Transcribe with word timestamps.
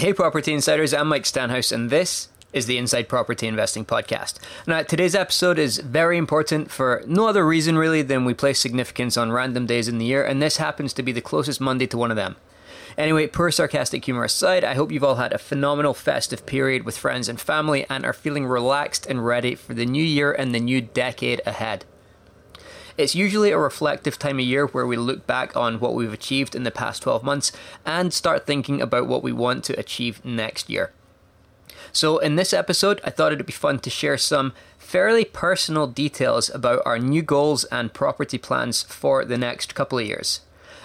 Hey, 0.00 0.14
Property 0.14 0.54
Insiders, 0.54 0.94
I'm 0.94 1.08
Mike 1.08 1.26
Stenhouse, 1.26 1.70
and 1.70 1.90
this 1.90 2.28
is 2.54 2.64
the 2.64 2.78
Inside 2.78 3.06
Property 3.06 3.46
Investing 3.46 3.84
Podcast. 3.84 4.38
Now, 4.66 4.82
today's 4.82 5.14
episode 5.14 5.58
is 5.58 5.76
very 5.76 6.16
important 6.16 6.70
for 6.70 7.02
no 7.06 7.28
other 7.28 7.46
reason 7.46 7.76
really 7.76 8.00
than 8.00 8.24
we 8.24 8.32
place 8.32 8.58
significance 8.58 9.18
on 9.18 9.30
random 9.30 9.66
days 9.66 9.88
in 9.88 9.98
the 9.98 10.06
year, 10.06 10.24
and 10.24 10.40
this 10.40 10.56
happens 10.56 10.94
to 10.94 11.02
be 11.02 11.12
the 11.12 11.20
closest 11.20 11.60
Monday 11.60 11.86
to 11.86 11.98
one 11.98 12.10
of 12.10 12.16
them. 12.16 12.36
Anyway, 12.96 13.26
poor 13.26 13.50
sarcastic 13.50 14.02
humor 14.06 14.24
aside, 14.24 14.64
I 14.64 14.72
hope 14.72 14.90
you've 14.90 15.04
all 15.04 15.16
had 15.16 15.34
a 15.34 15.38
phenomenal 15.38 15.92
festive 15.92 16.46
period 16.46 16.86
with 16.86 16.96
friends 16.96 17.28
and 17.28 17.38
family 17.38 17.84
and 17.90 18.06
are 18.06 18.14
feeling 18.14 18.46
relaxed 18.46 19.04
and 19.04 19.26
ready 19.26 19.54
for 19.54 19.74
the 19.74 19.84
new 19.84 20.02
year 20.02 20.32
and 20.32 20.54
the 20.54 20.60
new 20.60 20.80
decade 20.80 21.42
ahead. 21.44 21.84
It's 22.96 23.14
usually 23.14 23.50
a 23.50 23.58
reflective 23.58 24.18
time 24.18 24.38
of 24.38 24.44
year 24.44 24.66
where 24.66 24.86
we 24.86 24.96
look 24.96 25.26
back 25.26 25.56
on 25.56 25.80
what 25.80 25.94
we've 25.94 26.12
achieved 26.12 26.54
in 26.54 26.64
the 26.64 26.70
past 26.70 27.02
12 27.02 27.22
months 27.22 27.52
and 27.86 28.12
start 28.12 28.46
thinking 28.46 28.80
about 28.80 29.06
what 29.06 29.22
we 29.22 29.32
want 29.32 29.64
to 29.64 29.78
achieve 29.78 30.24
next 30.24 30.68
year. 30.68 30.92
So, 31.92 32.18
in 32.18 32.36
this 32.36 32.52
episode, 32.52 33.00
I 33.04 33.10
thought 33.10 33.32
it'd 33.32 33.46
be 33.46 33.52
fun 33.52 33.80
to 33.80 33.90
share 33.90 34.18
some 34.18 34.52
fairly 34.78 35.24
personal 35.24 35.86
details 35.86 36.50
about 36.50 36.82
our 36.84 36.98
new 36.98 37.22
goals 37.22 37.64
and 37.64 37.92
property 37.92 38.38
plans 38.38 38.82
for 38.82 39.24
the 39.24 39.38
next 39.38 39.74
couple 39.74 39.98
of 39.98 40.06
years. 40.06 40.40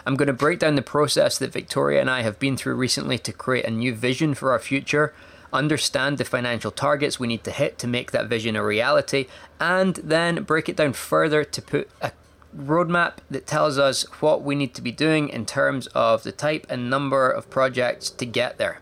I'm 0.06 0.16
going 0.16 0.28
to 0.28 0.34
break 0.34 0.60
down 0.60 0.76
the 0.76 0.82
process 0.84 1.38
that 1.40 1.52
Victoria 1.52 2.00
and 2.02 2.10
I 2.10 2.22
have 2.22 2.40
been 2.40 2.58
through 2.58 2.76
recently 2.76 3.18
to 3.20 3.34
create 3.34 3.66
a 3.66 3.72
new 3.72 3.94
vision 3.94 4.36
for 4.36 4.52
our 4.52 4.60
future, 4.60 5.14
understand 5.56 6.18
the 6.18 6.26
financial 6.26 6.72
targets 6.72 7.20
we 7.20 7.28
need 7.28 7.44
to 7.46 7.52
hit 7.52 7.78
to 7.80 7.88
make 7.88 8.12
that 8.12 8.28
vision 8.28 8.56
a 8.56 8.64
reality, 8.64 9.28
and 9.60 9.96
then 9.96 10.44
break 10.44 10.70
it 10.70 10.76
down 10.76 10.94
further 10.94 11.44
to 11.44 11.62
put 11.62 11.90
a 12.02 12.12
roadmap 12.56 13.16
that 13.30 13.48
tells 13.48 13.78
us 13.78 14.04
what 14.22 14.44
we 14.44 14.56
need 14.56 14.74
to 14.76 14.82
be 14.82 14.92
doing 14.92 15.30
in 15.30 15.46
terms 15.46 15.88
of 15.88 16.24
the 16.24 16.32
type 16.32 16.66
and 16.70 16.90
number 16.90 17.30
of 17.30 17.50
projects 17.50 18.10
to 18.10 18.26
get 18.26 18.58
there. 18.58 18.80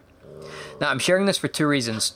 Now, 0.80 0.90
I'm 0.90 1.00
sharing 1.00 1.26
this 1.26 1.38
for 1.38 1.48
two 1.48 1.68
reasons. 1.68 2.14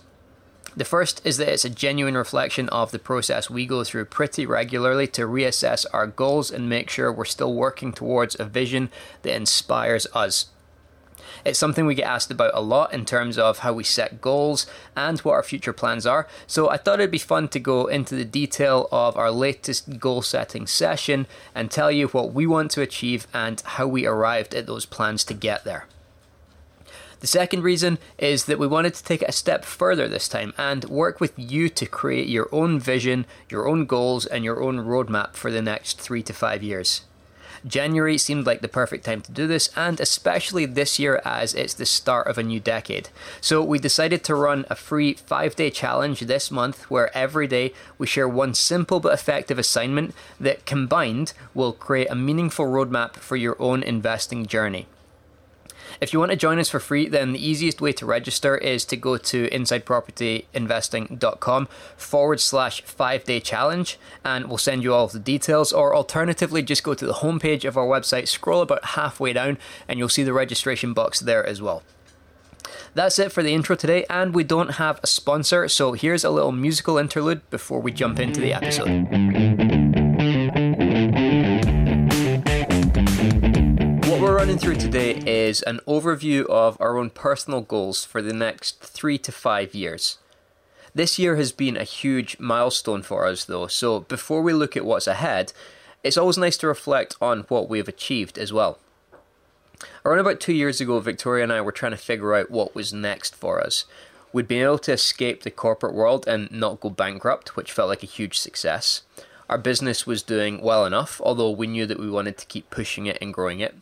The 0.75 0.85
first 0.85 1.25
is 1.25 1.37
that 1.37 1.47
it's 1.47 1.65
a 1.65 1.71
genuine 1.71 2.15
reflection 2.15 2.69
of 2.69 2.91
the 2.91 2.99
process 2.99 3.49
we 3.49 3.65
go 3.65 3.83
through 3.83 4.05
pretty 4.05 4.45
regularly 4.45 5.07
to 5.07 5.23
reassess 5.23 5.87
our 5.91 6.05
goals 6.05 6.51
and 6.51 6.69
make 6.69 6.91
sure 6.91 7.11
we're 7.11 7.25
still 7.25 7.55
working 7.55 7.91
towards 7.91 8.39
a 8.39 8.45
vision 8.45 8.91
that 9.23 9.35
inspires 9.35 10.05
us. 10.13 10.47
It's 11.45 11.59
something 11.59 11.85
we 11.85 11.95
get 11.95 12.07
asked 12.07 12.31
about 12.31 12.51
a 12.53 12.61
lot 12.61 12.93
in 12.93 13.05
terms 13.05 13.37
of 13.37 13.59
how 13.59 13.73
we 13.73 13.83
set 13.83 14.21
goals 14.21 14.65
and 14.95 15.19
what 15.19 15.33
our 15.33 15.43
future 15.43 15.73
plans 15.73 16.05
are. 16.05 16.27
So 16.45 16.69
I 16.69 16.77
thought 16.77 16.99
it'd 16.99 17.11
be 17.11 17.17
fun 17.17 17.47
to 17.49 17.59
go 17.59 17.87
into 17.87 18.15
the 18.15 18.25
detail 18.25 18.87
of 18.91 19.17
our 19.17 19.31
latest 19.31 19.99
goal 19.99 20.21
setting 20.21 20.67
session 20.67 21.27
and 21.53 21.69
tell 21.69 21.91
you 21.91 22.07
what 22.07 22.33
we 22.33 22.47
want 22.47 22.71
to 22.71 22.81
achieve 22.81 23.27
and 23.33 23.61
how 23.61 23.87
we 23.87 24.05
arrived 24.05 24.55
at 24.55 24.65
those 24.65 24.85
plans 24.85 25.23
to 25.25 25.33
get 25.33 25.63
there. 25.63 25.85
The 27.19 27.27
second 27.27 27.63
reason 27.63 27.97
is 28.19 28.45
that 28.45 28.59
we 28.59 28.67
wanted 28.67 28.93
to 28.93 29.03
take 29.03 29.23
it 29.23 29.29
a 29.29 29.33
step 29.33 29.65
further 29.65 30.07
this 30.07 30.27
time 30.27 30.53
and 30.57 30.85
work 30.85 31.19
with 31.19 31.33
you 31.35 31.67
to 31.69 31.85
create 31.87 32.27
your 32.27 32.47
own 32.51 32.79
vision, 32.79 33.25
your 33.49 33.67
own 33.67 33.85
goals, 33.85 34.25
and 34.25 34.43
your 34.43 34.61
own 34.61 34.77
roadmap 34.77 35.33
for 35.33 35.51
the 35.51 35.61
next 35.61 35.99
three 35.99 36.21
to 36.23 36.33
five 36.33 36.61
years. 36.61 37.05
January 37.67 38.17
seemed 38.17 38.45
like 38.45 38.61
the 38.61 38.67
perfect 38.67 39.05
time 39.05 39.21
to 39.21 39.31
do 39.31 39.47
this, 39.47 39.69
and 39.75 39.99
especially 39.99 40.65
this 40.65 40.97
year 40.99 41.21
as 41.25 41.53
it's 41.53 41.73
the 41.73 41.85
start 41.85 42.27
of 42.27 42.37
a 42.37 42.43
new 42.43 42.59
decade. 42.59 43.09
So, 43.41 43.63
we 43.63 43.79
decided 43.79 44.23
to 44.23 44.35
run 44.35 44.65
a 44.69 44.75
free 44.75 45.13
five 45.13 45.55
day 45.55 45.69
challenge 45.69 46.21
this 46.21 46.49
month 46.49 46.89
where 46.89 47.15
every 47.15 47.47
day 47.47 47.73
we 47.97 48.07
share 48.07 48.27
one 48.27 48.53
simple 48.53 48.99
but 48.99 49.13
effective 49.13 49.59
assignment 49.59 50.13
that 50.39 50.65
combined 50.65 51.33
will 51.53 51.73
create 51.73 52.07
a 52.09 52.15
meaningful 52.15 52.65
roadmap 52.65 53.15
for 53.15 53.35
your 53.35 53.55
own 53.59 53.83
investing 53.83 54.45
journey. 54.45 54.87
If 55.99 56.13
you 56.13 56.19
want 56.19 56.31
to 56.31 56.37
join 56.37 56.59
us 56.59 56.69
for 56.69 56.79
free, 56.79 57.07
then 57.07 57.33
the 57.33 57.45
easiest 57.45 57.81
way 57.81 57.91
to 57.93 58.05
register 58.05 58.55
is 58.57 58.85
to 58.85 58.95
go 58.95 59.17
to 59.17 59.49
insidepropertyinvesting.com 59.49 61.67
forward 61.95 62.39
slash 62.39 62.81
five 62.81 63.23
day 63.23 63.39
challenge 63.39 63.97
and 64.23 64.47
we'll 64.47 64.57
send 64.57 64.83
you 64.83 64.93
all 64.93 65.05
of 65.05 65.13
the 65.13 65.19
details. 65.19 65.73
Or 65.73 65.95
alternatively, 65.95 66.61
just 66.61 66.83
go 66.83 66.93
to 66.93 67.05
the 67.05 67.13
homepage 67.13 67.65
of 67.65 67.77
our 67.77 67.87
website, 67.87 68.27
scroll 68.27 68.61
about 68.61 68.85
halfway 68.85 69.33
down, 69.33 69.57
and 69.87 69.99
you'll 69.99 70.09
see 70.09 70.23
the 70.23 70.33
registration 70.33 70.93
box 70.93 71.19
there 71.19 71.45
as 71.45 71.61
well. 71.61 71.83
That's 72.93 73.19
it 73.19 73.31
for 73.31 73.43
the 73.43 73.53
intro 73.53 73.75
today, 73.75 74.05
and 74.09 74.33
we 74.33 74.43
don't 74.43 74.71
have 74.71 74.99
a 75.03 75.07
sponsor, 75.07 75.67
so 75.67 75.93
here's 75.93 76.23
a 76.23 76.29
little 76.29 76.51
musical 76.51 76.97
interlude 76.97 77.47
before 77.49 77.79
we 77.79 77.91
jump 77.91 78.19
into 78.19 78.41
the 78.41 78.53
episode. 78.53 79.07
Running 84.47 84.59
through 84.61 84.77
today 84.77 85.11
is 85.25 85.61
an 85.63 85.77
overview 85.85 86.45
of 86.45 86.79
our 86.79 86.97
own 86.97 87.09
personal 87.09 87.59
goals 87.59 88.05
for 88.05 88.21
the 88.21 88.31
next 88.31 88.79
three 88.79 89.17
to 89.17 89.29
five 89.29 89.75
years. 89.75 90.19
This 90.95 91.19
year 91.19 91.35
has 91.35 91.51
been 91.51 91.75
a 91.75 91.83
huge 91.83 92.39
milestone 92.39 93.01
for 93.01 93.27
us, 93.27 93.43
though, 93.43 93.67
so 93.67 93.99
before 93.99 94.41
we 94.41 94.53
look 94.53 94.77
at 94.77 94.85
what's 94.85 95.05
ahead, 95.05 95.51
it's 96.01 96.15
always 96.15 96.37
nice 96.37 96.55
to 96.59 96.67
reflect 96.67 97.17
on 97.21 97.41
what 97.49 97.67
we've 97.67 97.89
achieved 97.89 98.37
as 98.37 98.53
well. 98.53 98.79
Around 100.05 100.19
about 100.19 100.39
two 100.39 100.53
years 100.53 100.79
ago, 100.79 100.97
Victoria 101.01 101.43
and 101.43 101.51
I 101.51 101.59
were 101.59 101.73
trying 101.73 101.91
to 101.91 101.97
figure 101.97 102.33
out 102.33 102.49
what 102.49 102.73
was 102.73 102.93
next 102.93 103.35
for 103.35 103.61
us. 103.61 103.83
We'd 104.31 104.47
been 104.47 104.63
able 104.63 104.79
to 104.79 104.93
escape 104.93 105.43
the 105.43 105.51
corporate 105.51 105.93
world 105.93 106.25
and 106.25 106.49
not 106.49 106.79
go 106.79 106.89
bankrupt, 106.89 107.57
which 107.57 107.73
felt 107.73 107.89
like 107.89 108.01
a 108.01 108.05
huge 108.05 108.39
success. 108.39 109.01
Our 109.49 109.57
business 109.57 110.07
was 110.07 110.23
doing 110.23 110.61
well 110.61 110.85
enough, 110.85 111.19
although 111.21 111.51
we 111.51 111.67
knew 111.67 111.85
that 111.85 111.99
we 111.99 112.09
wanted 112.09 112.37
to 112.37 112.45
keep 112.45 112.69
pushing 112.69 113.07
it 113.07 113.17
and 113.19 113.33
growing 113.33 113.59
it. 113.59 113.75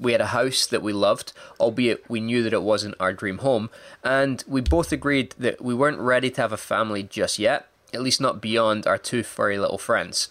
We 0.00 0.12
had 0.12 0.20
a 0.22 0.28
house 0.28 0.66
that 0.66 0.82
we 0.82 0.94
loved, 0.94 1.32
albeit 1.60 2.08
we 2.08 2.20
knew 2.20 2.42
that 2.42 2.54
it 2.54 2.62
wasn't 2.62 2.94
our 2.98 3.12
dream 3.12 3.38
home, 3.38 3.68
and 4.02 4.42
we 4.46 4.62
both 4.62 4.92
agreed 4.92 5.34
that 5.38 5.60
we 5.62 5.74
weren't 5.74 6.00
ready 6.00 6.30
to 6.30 6.40
have 6.40 6.52
a 6.52 6.56
family 6.56 7.02
just 7.02 7.38
yet, 7.38 7.68
at 7.92 8.00
least 8.00 8.20
not 8.20 8.40
beyond 8.40 8.86
our 8.86 8.96
two 8.96 9.22
furry 9.22 9.58
little 9.58 9.78
friends. 9.78 10.30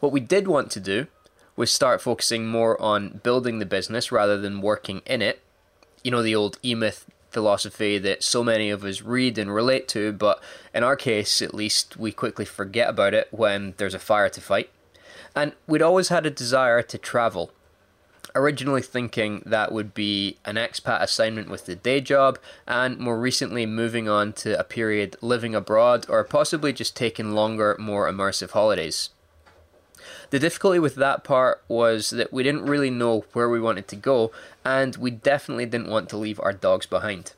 What 0.00 0.12
we 0.12 0.20
did 0.20 0.46
want 0.46 0.70
to 0.72 0.80
do 0.80 1.06
was 1.56 1.70
start 1.70 2.02
focusing 2.02 2.46
more 2.46 2.80
on 2.80 3.20
building 3.22 3.58
the 3.58 3.64
business 3.64 4.12
rather 4.12 4.38
than 4.38 4.60
working 4.60 5.00
in 5.06 5.22
it. 5.22 5.42
You 6.04 6.10
know, 6.10 6.22
the 6.22 6.36
old 6.36 6.58
E 6.62 6.74
Myth 6.74 7.06
philosophy 7.30 7.98
that 7.98 8.22
so 8.22 8.44
many 8.44 8.70
of 8.70 8.84
us 8.84 9.02
read 9.02 9.38
and 9.38 9.54
relate 9.54 9.88
to, 9.88 10.12
but 10.12 10.42
in 10.74 10.82
our 10.84 10.96
case, 10.96 11.40
at 11.40 11.54
least, 11.54 11.96
we 11.96 12.12
quickly 12.12 12.44
forget 12.44 12.88
about 12.88 13.14
it 13.14 13.28
when 13.30 13.74
there's 13.78 13.94
a 13.94 13.98
fire 13.98 14.28
to 14.28 14.40
fight. 14.40 14.70
And 15.34 15.52
we'd 15.66 15.82
always 15.82 16.08
had 16.08 16.24
a 16.24 16.30
desire 16.30 16.82
to 16.82 16.98
travel 16.98 17.52
originally 18.36 18.82
thinking 18.82 19.42
that 19.46 19.72
would 19.72 19.94
be 19.94 20.36
an 20.44 20.56
expat 20.56 21.02
assignment 21.02 21.48
with 21.48 21.66
the 21.66 21.74
day 21.74 22.00
job, 22.00 22.38
and 22.66 22.98
more 22.98 23.18
recently 23.18 23.66
moving 23.66 24.08
on 24.08 24.32
to 24.34 24.58
a 24.58 24.64
period 24.64 25.16
living 25.20 25.54
abroad 25.54 26.06
or 26.08 26.22
possibly 26.22 26.72
just 26.72 26.94
taking 26.94 27.32
longer, 27.32 27.76
more 27.78 28.08
immersive 28.10 28.50
holidays. 28.50 29.10
The 30.30 30.38
difficulty 30.38 30.78
with 30.78 30.96
that 30.96 31.24
part 31.24 31.62
was 31.66 32.10
that 32.10 32.32
we 32.32 32.42
didn't 32.42 32.66
really 32.66 32.90
know 32.90 33.24
where 33.32 33.48
we 33.48 33.60
wanted 33.60 33.88
to 33.88 33.96
go, 33.96 34.30
and 34.64 34.96
we 34.96 35.10
definitely 35.10 35.66
didn't 35.66 35.88
want 35.88 36.08
to 36.10 36.16
leave 36.16 36.40
our 36.40 36.52
dogs 36.52 36.86
behind. 36.86 37.32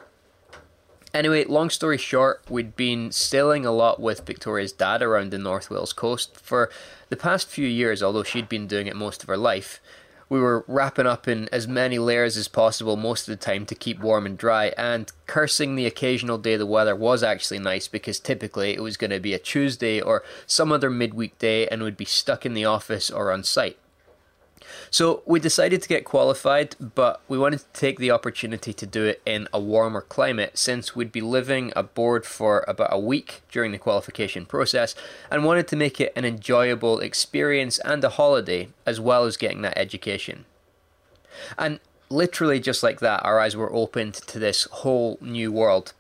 Anyway, 1.15 1.45
long 1.45 1.71
story 1.71 1.97
short, 1.97 2.43
we'd 2.51 2.77
been 2.77 3.11
sailing 3.13 3.65
a 3.65 3.73
lot 3.73 4.01
with 4.01 4.27
Victoria's 4.27 4.73
dad 4.73 5.01
around 5.01 5.31
the 5.31 5.39
North 5.39 5.71
Wales 5.71 5.95
coast 5.95 6.39
for 6.39 6.71
the 7.09 7.17
past 7.17 7.49
few 7.49 7.67
years, 7.67 8.03
although 8.03 8.23
she'd 8.23 8.49
been 8.49 8.67
doing 8.67 8.87
it 8.87 8.97
most 8.97 9.23
of 9.23 9.29
her 9.29 9.37
life 9.37 9.81
we 10.29 10.41
were 10.41 10.65
wrapping 10.69 11.07
up 11.07 11.27
in 11.27 11.49
as 11.53 11.67
many 11.67 11.99
layers 11.99 12.37
as 12.37 12.49
possible 12.49 12.97
most 12.97 13.29
of 13.29 13.33
the 13.33 13.45
time 13.45 13.65
to 13.67 13.75
keep 13.75 14.01
warm 14.01 14.27
and 14.27 14.37
dry, 14.37 14.73
and 14.77 15.11
cursing 15.27 15.75
the 15.75 15.87
occasional 15.87 16.39
day 16.39 16.57
the 16.57 16.67
weather 16.67 16.95
was 16.95 17.23
actually 17.23 17.59
nice 17.59 17.89
because 17.89 18.21
typically 18.21 18.75
it 18.75 18.83
was 18.83 18.97
going 18.97 19.11
to 19.11 19.21
be 19.21 19.35
a 19.35 19.39
Tuesday 19.39 20.01
or 20.01 20.23
some 20.47 20.73
other 20.73 20.91
midweek 20.91 21.39
day 21.39 21.67
and 21.69 21.83
would 21.83 21.97
be 21.97 22.05
stuck 22.05 22.45
in 22.45 22.55
the 22.55 22.65
office 22.65 23.11
or 23.11 23.33
on 23.33 23.43
site. 23.43 23.79
So 24.91 25.23
we 25.27 25.41
decided 25.41 25.83
to 25.83 25.89
get 25.89 26.05
qualified, 26.05 26.77
but 26.95 27.21
we 27.29 27.39
wanted 27.39 27.61
to 27.61 27.81
take 27.81 27.99
the 27.99 28.11
opportunity 28.11 28.73
to 28.73 28.87
do 28.87 29.05
it 29.05 29.21
in 29.25 29.49
a 29.53 29.61
warmer 29.61 30.01
climate 30.01 30.59
since 30.59 30.95
we'd 30.95 31.13
be 31.13 31.21
living 31.21 31.73
aboard 31.77 32.25
for 32.27 32.65
about 32.69 32.93
a 32.93 32.99
week 32.99 33.43
during 33.51 33.73
the 33.73 33.79
qualification 33.79 34.47
process 34.47 34.95
and 35.31 35.45
wanted 35.45 35.69
to 35.69 35.77
make 35.77 36.01
it 36.01 36.13
an 36.17 36.25
enjoyable 36.25 37.01
experience 37.01 37.79
and 37.81 38.03
a 38.05 38.11
holiday 38.11 38.69
as 38.87 39.01
well 39.01 39.25
as 39.25 39.37
getting 39.37 39.63
that 39.63 39.77
education. 39.79 40.45
And 41.57 41.81
literally 42.11 42.61
just 42.61 42.83
like 42.83 43.01
that, 43.01 43.25
our 43.25 43.39
eyes 43.39 43.57
were 43.57 43.73
opened 43.73 44.15
to 44.15 44.39
this 44.39 44.65
whole 44.65 45.19
new 45.21 45.53
world. 45.53 45.93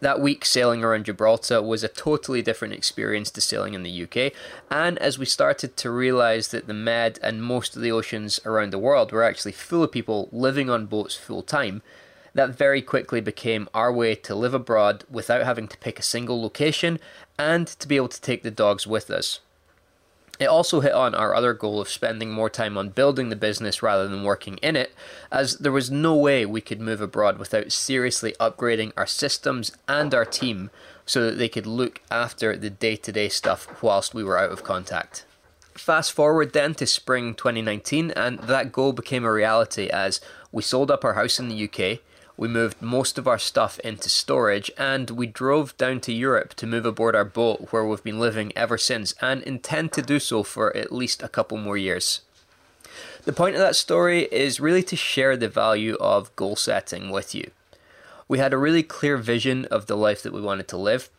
That 0.00 0.20
week 0.20 0.44
sailing 0.44 0.84
around 0.84 1.06
Gibraltar 1.06 1.62
was 1.62 1.82
a 1.82 1.88
totally 1.88 2.42
different 2.42 2.74
experience 2.74 3.30
to 3.30 3.40
sailing 3.40 3.72
in 3.72 3.82
the 3.82 4.02
UK, 4.02 4.32
and 4.70 4.98
as 4.98 5.18
we 5.18 5.24
started 5.24 5.74
to 5.78 5.90
realise 5.90 6.48
that 6.48 6.66
the 6.66 6.74
Med 6.74 7.18
and 7.22 7.42
most 7.42 7.74
of 7.74 7.82
the 7.82 7.92
oceans 7.92 8.38
around 8.44 8.74
the 8.74 8.78
world 8.78 9.10
were 9.10 9.22
actually 9.22 9.52
full 9.52 9.82
of 9.82 9.92
people 9.92 10.28
living 10.32 10.68
on 10.68 10.84
boats 10.84 11.16
full 11.16 11.42
time, 11.42 11.80
that 12.34 12.50
very 12.50 12.82
quickly 12.82 13.22
became 13.22 13.70
our 13.72 13.90
way 13.90 14.14
to 14.14 14.34
live 14.34 14.52
abroad 14.52 15.04
without 15.10 15.44
having 15.44 15.66
to 15.66 15.78
pick 15.78 15.98
a 15.98 16.02
single 16.02 16.42
location 16.42 17.00
and 17.38 17.66
to 17.66 17.88
be 17.88 17.96
able 17.96 18.08
to 18.08 18.20
take 18.20 18.42
the 18.42 18.50
dogs 18.50 18.86
with 18.86 19.10
us. 19.10 19.40
It 20.38 20.46
also 20.46 20.80
hit 20.80 20.92
on 20.92 21.14
our 21.14 21.34
other 21.34 21.54
goal 21.54 21.80
of 21.80 21.88
spending 21.88 22.30
more 22.30 22.50
time 22.50 22.76
on 22.76 22.90
building 22.90 23.28
the 23.28 23.36
business 23.36 23.82
rather 23.82 24.06
than 24.06 24.24
working 24.24 24.58
in 24.58 24.76
it, 24.76 24.94
as 25.30 25.58
there 25.58 25.72
was 25.72 25.90
no 25.90 26.14
way 26.14 26.44
we 26.44 26.60
could 26.60 26.80
move 26.80 27.00
abroad 27.00 27.38
without 27.38 27.72
seriously 27.72 28.34
upgrading 28.38 28.92
our 28.96 29.06
systems 29.06 29.72
and 29.88 30.14
our 30.14 30.24
team 30.24 30.70
so 31.06 31.24
that 31.24 31.38
they 31.38 31.48
could 31.48 31.66
look 31.66 32.00
after 32.10 32.56
the 32.56 32.70
day 32.70 32.96
to 32.96 33.12
day 33.12 33.28
stuff 33.28 33.82
whilst 33.82 34.12
we 34.12 34.24
were 34.24 34.38
out 34.38 34.50
of 34.50 34.64
contact. 34.64 35.24
Fast 35.74 36.12
forward 36.12 36.52
then 36.52 36.74
to 36.74 36.86
spring 36.86 37.34
2019, 37.34 38.10
and 38.12 38.38
that 38.40 38.72
goal 38.72 38.92
became 38.92 39.24
a 39.24 39.32
reality 39.32 39.88
as 39.88 40.20
we 40.50 40.62
sold 40.62 40.90
up 40.90 41.04
our 41.04 41.14
house 41.14 41.38
in 41.38 41.48
the 41.48 41.64
UK, 41.64 42.00
we 42.36 42.48
moved 42.48 42.82
most 42.82 43.18
of 43.18 43.26
our 43.26 43.38
stuff 43.38 43.78
into 43.80 44.08
storage, 44.08 44.70
and 44.76 45.10
we 45.10 45.26
drove 45.26 45.76
down 45.76 46.00
to 46.00 46.12
Europe 46.12 46.54
to 46.54 46.66
move 46.66 46.86
aboard 46.86 47.14
our 47.14 47.24
boat 47.24 47.68
where 47.70 47.84
we've 47.84 48.04
been 48.04 48.20
living 48.20 48.52
ever 48.56 48.76
since 48.76 49.14
and 49.20 49.42
intend 49.42 49.92
to 49.92 50.02
do 50.02 50.18
so 50.18 50.42
for 50.42 50.76
at 50.76 50.92
least 50.92 51.22
a 51.22 51.28
couple 51.28 51.56
more 51.56 51.76
years. 51.76 52.20
The 53.24 53.32
point 53.32 53.56
of 53.56 53.60
that 53.60 53.76
story 53.76 54.24
is 54.32 54.60
really 54.60 54.82
to 54.84 54.96
share 54.96 55.36
the 55.36 55.48
value 55.48 55.96
of 55.96 56.34
goal 56.36 56.56
setting 56.56 57.10
with 57.10 57.34
you. 57.34 57.50
We 58.28 58.38
had 58.38 58.52
a 58.52 58.58
really 58.58 58.82
clear 58.82 59.16
vision 59.16 59.64
of 59.66 59.86
the 59.86 59.96
life 59.96 60.22
that 60.22 60.32
we 60.32 60.40
wanted 60.40 60.68
to 60.68 60.76
live, 60.76 61.10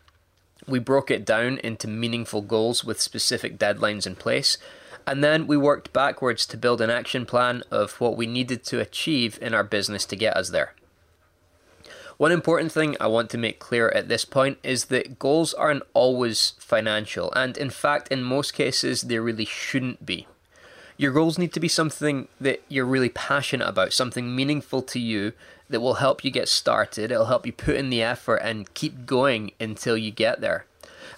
we 0.67 0.79
broke 0.79 1.09
it 1.09 1.25
down 1.25 1.59
into 1.59 1.87
meaningful 1.87 2.41
goals 2.41 2.83
with 2.83 2.99
specific 2.99 3.57
deadlines 3.57 4.05
in 4.05 4.15
place, 4.15 4.57
and 5.05 5.23
then 5.23 5.47
we 5.47 5.55
worked 5.55 5.93
backwards 5.93 6.45
to 6.47 6.57
build 6.57 6.81
an 6.81 6.89
action 6.89 7.25
plan 7.25 7.63
of 7.71 8.01
what 8.01 8.17
we 8.17 8.27
needed 8.27 8.65
to 8.65 8.81
achieve 8.81 9.39
in 9.41 9.53
our 9.53 9.63
business 9.63 10.05
to 10.05 10.15
get 10.15 10.35
us 10.35 10.49
there. 10.49 10.73
One 12.17 12.31
important 12.31 12.71
thing 12.71 12.97
I 12.99 13.05
want 13.05 13.29
to 13.29 13.37
make 13.37 13.59
clear 13.59 13.89
at 13.89 14.07
this 14.07 14.25
point 14.25 14.57
is 14.63 14.85
that 14.85 15.19
goals 15.19 15.53
aren't 15.53 15.83
always 15.93 16.53
financial, 16.57 17.31
and 17.33 17.55
in 17.55 17.69
fact, 17.69 18.07
in 18.11 18.23
most 18.23 18.53
cases, 18.53 19.03
they 19.03 19.19
really 19.19 19.45
shouldn't 19.45 20.03
be. 20.03 20.25
Your 20.97 21.11
goals 21.11 21.37
need 21.37 21.53
to 21.53 21.59
be 21.59 21.67
something 21.67 22.27
that 22.41 22.63
you're 22.69 22.85
really 22.85 23.09
passionate 23.09 23.67
about, 23.67 23.93
something 23.93 24.35
meaningful 24.35 24.81
to 24.81 24.99
you 24.99 25.33
that 25.69 25.79
will 25.79 25.95
help 25.95 26.23
you 26.23 26.31
get 26.31 26.49
started. 26.49 27.11
It'll 27.11 27.27
help 27.27 27.45
you 27.45 27.53
put 27.53 27.75
in 27.75 27.91
the 27.91 28.01
effort 28.01 28.37
and 28.37 28.73
keep 28.73 29.05
going 29.05 29.51
until 29.59 29.95
you 29.95 30.09
get 30.09 30.41
there. 30.41 30.65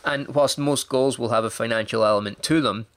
And 0.04 0.28
whilst 0.28 0.58
most 0.58 0.90
goals 0.90 1.18
will 1.18 1.30
have 1.30 1.46
a 1.46 1.50
financial 1.50 2.04
element 2.04 2.44
to 2.44 2.60
them, 2.60 2.88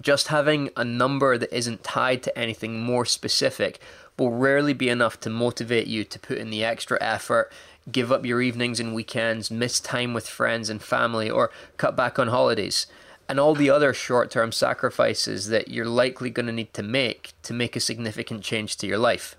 just 0.00 0.28
having 0.28 0.70
a 0.76 0.84
number 0.84 1.38
that 1.38 1.56
isn't 1.56 1.84
tied 1.84 2.22
to 2.24 2.38
anything 2.38 2.80
more 2.80 3.04
specific 3.04 3.80
will 4.18 4.30
rarely 4.30 4.72
be 4.72 4.88
enough 4.88 5.18
to 5.20 5.30
motivate 5.30 5.86
you 5.86 6.04
to 6.04 6.18
put 6.18 6.38
in 6.38 6.50
the 6.50 6.64
extra 6.64 6.98
effort, 7.00 7.50
give 7.90 8.12
up 8.12 8.24
your 8.24 8.40
evenings 8.40 8.80
and 8.80 8.94
weekends, 8.94 9.50
miss 9.50 9.80
time 9.80 10.14
with 10.14 10.28
friends 10.28 10.70
and 10.70 10.82
family, 10.82 11.28
or 11.28 11.50
cut 11.76 11.96
back 11.96 12.18
on 12.18 12.28
holidays 12.28 12.86
and 13.28 13.40
all 13.40 13.54
the 13.54 13.70
other 13.70 13.94
short 13.94 14.30
term 14.30 14.52
sacrifices 14.52 15.48
that 15.48 15.68
you're 15.68 15.86
likely 15.86 16.30
going 16.30 16.46
to 16.46 16.52
need 16.52 16.72
to 16.74 16.82
make 16.82 17.32
to 17.42 17.52
make 17.52 17.76
a 17.76 17.80
significant 17.80 18.42
change 18.42 18.76
to 18.76 18.86
your 18.86 18.98
life. 18.98 19.36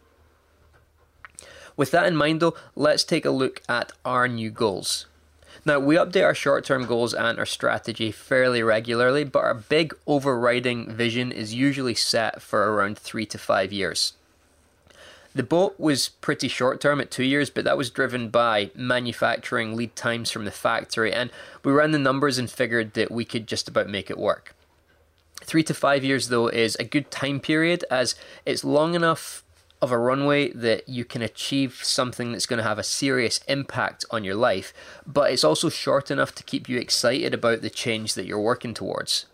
With 1.77 1.91
that 1.91 2.05
in 2.05 2.15
mind, 2.15 2.39
though, 2.39 2.55
let's 2.75 3.03
take 3.03 3.25
a 3.25 3.31
look 3.31 3.61
at 3.67 3.91
our 4.03 4.27
new 4.27 4.49
goals. 4.49 5.05
Now, 5.63 5.79
we 5.79 5.95
update 5.95 6.25
our 6.25 6.35
short 6.35 6.65
term 6.65 6.85
goals 6.85 7.13
and 7.13 7.39
our 7.39 7.45
strategy 7.45 8.11
fairly 8.11 8.61
regularly, 8.61 9.23
but 9.23 9.43
our 9.43 9.53
big 9.53 9.93
overriding 10.05 10.91
vision 10.91 11.31
is 11.31 11.53
usually 11.53 11.95
set 11.95 12.41
for 12.41 12.73
around 12.73 12.97
three 12.97 13.25
to 13.27 13.37
five 13.37 13.71
years. 13.71 14.13
The 15.35 15.43
boat 15.43 15.77
was 15.77 16.09
pretty 16.09 16.47
short 16.47 16.79
term 16.79 17.01
at 17.01 17.11
two 17.11 17.23
years, 17.23 17.49
but 17.49 17.65
that 17.65 17.77
was 17.77 17.89
driven 17.89 18.29
by 18.29 18.71
manufacturing 18.73 19.75
lead 19.75 19.95
times 19.95 20.31
from 20.31 20.45
the 20.45 20.51
factory, 20.51 21.11
and 21.11 21.29
we 21.63 21.73
ran 21.73 21.91
the 21.91 21.99
numbers 21.99 22.37
and 22.37 22.49
figured 22.49 22.93
that 22.93 23.11
we 23.11 23.25
could 23.25 23.45
just 23.45 23.67
about 23.67 23.89
make 23.89 24.09
it 24.09 24.17
work. 24.17 24.55
Three 25.43 25.63
to 25.63 25.73
five 25.73 26.03
years, 26.03 26.29
though, 26.29 26.47
is 26.47 26.75
a 26.77 26.85
good 26.85 27.11
time 27.11 27.39
period 27.39 27.83
as 27.91 28.15
it's 28.45 28.63
long 28.63 28.95
enough 28.95 29.43
of 29.85 29.91
a 29.91 29.97
runway 29.97 30.51
that 30.51 30.89
you 30.89 31.05
can 31.05 31.21
achieve 31.21 31.79
something 31.83 32.31
that's 32.31 32.45
going 32.45 32.57
to 32.57 32.67
have 32.67 32.77
a 32.77 32.83
serious 32.83 33.39
impact 33.47 34.03
on 34.11 34.23
your 34.23 34.35
life, 34.35 34.73
but 35.07 35.31
it's 35.31 35.43
also 35.43 35.69
short 35.69 36.11
enough 36.11 36.35
to 36.35 36.43
keep 36.43 36.67
you 36.67 36.77
excited 36.77 37.33
about 37.33 37.61
the 37.61 37.69
change 37.69 38.13
that 38.15 38.25
you're 38.25 38.39
working 38.39 38.73
towards 38.73 39.25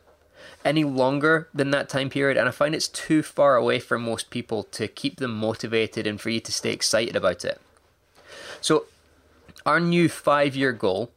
any 0.63 0.83
longer 0.83 1.48
than 1.53 1.71
that 1.71 1.89
time 1.89 2.09
period, 2.09 2.38
and 2.38 2.48
I 2.48 2.51
find 2.51 2.75
it's 2.75 2.88
too 2.88 3.24
far 3.24 3.56
away 3.56 3.80
for 3.80 3.98
most 3.98 4.30
people 4.30 4.63
to 4.63 4.88
keep 4.88 5.18
them 5.18 5.36
motivated 5.36 6.06
and 6.06 6.19
for 6.19 6.30
you 6.30 6.39
to 6.42 6.51
stay 6.51 6.71
excited 6.71 7.15
about 7.15 7.44
it. 7.44 7.59
So, 8.59 8.86
our 9.65 9.80
new 9.80 10.09
five 10.09 10.56
year 10.56 10.71
goal 10.71 11.12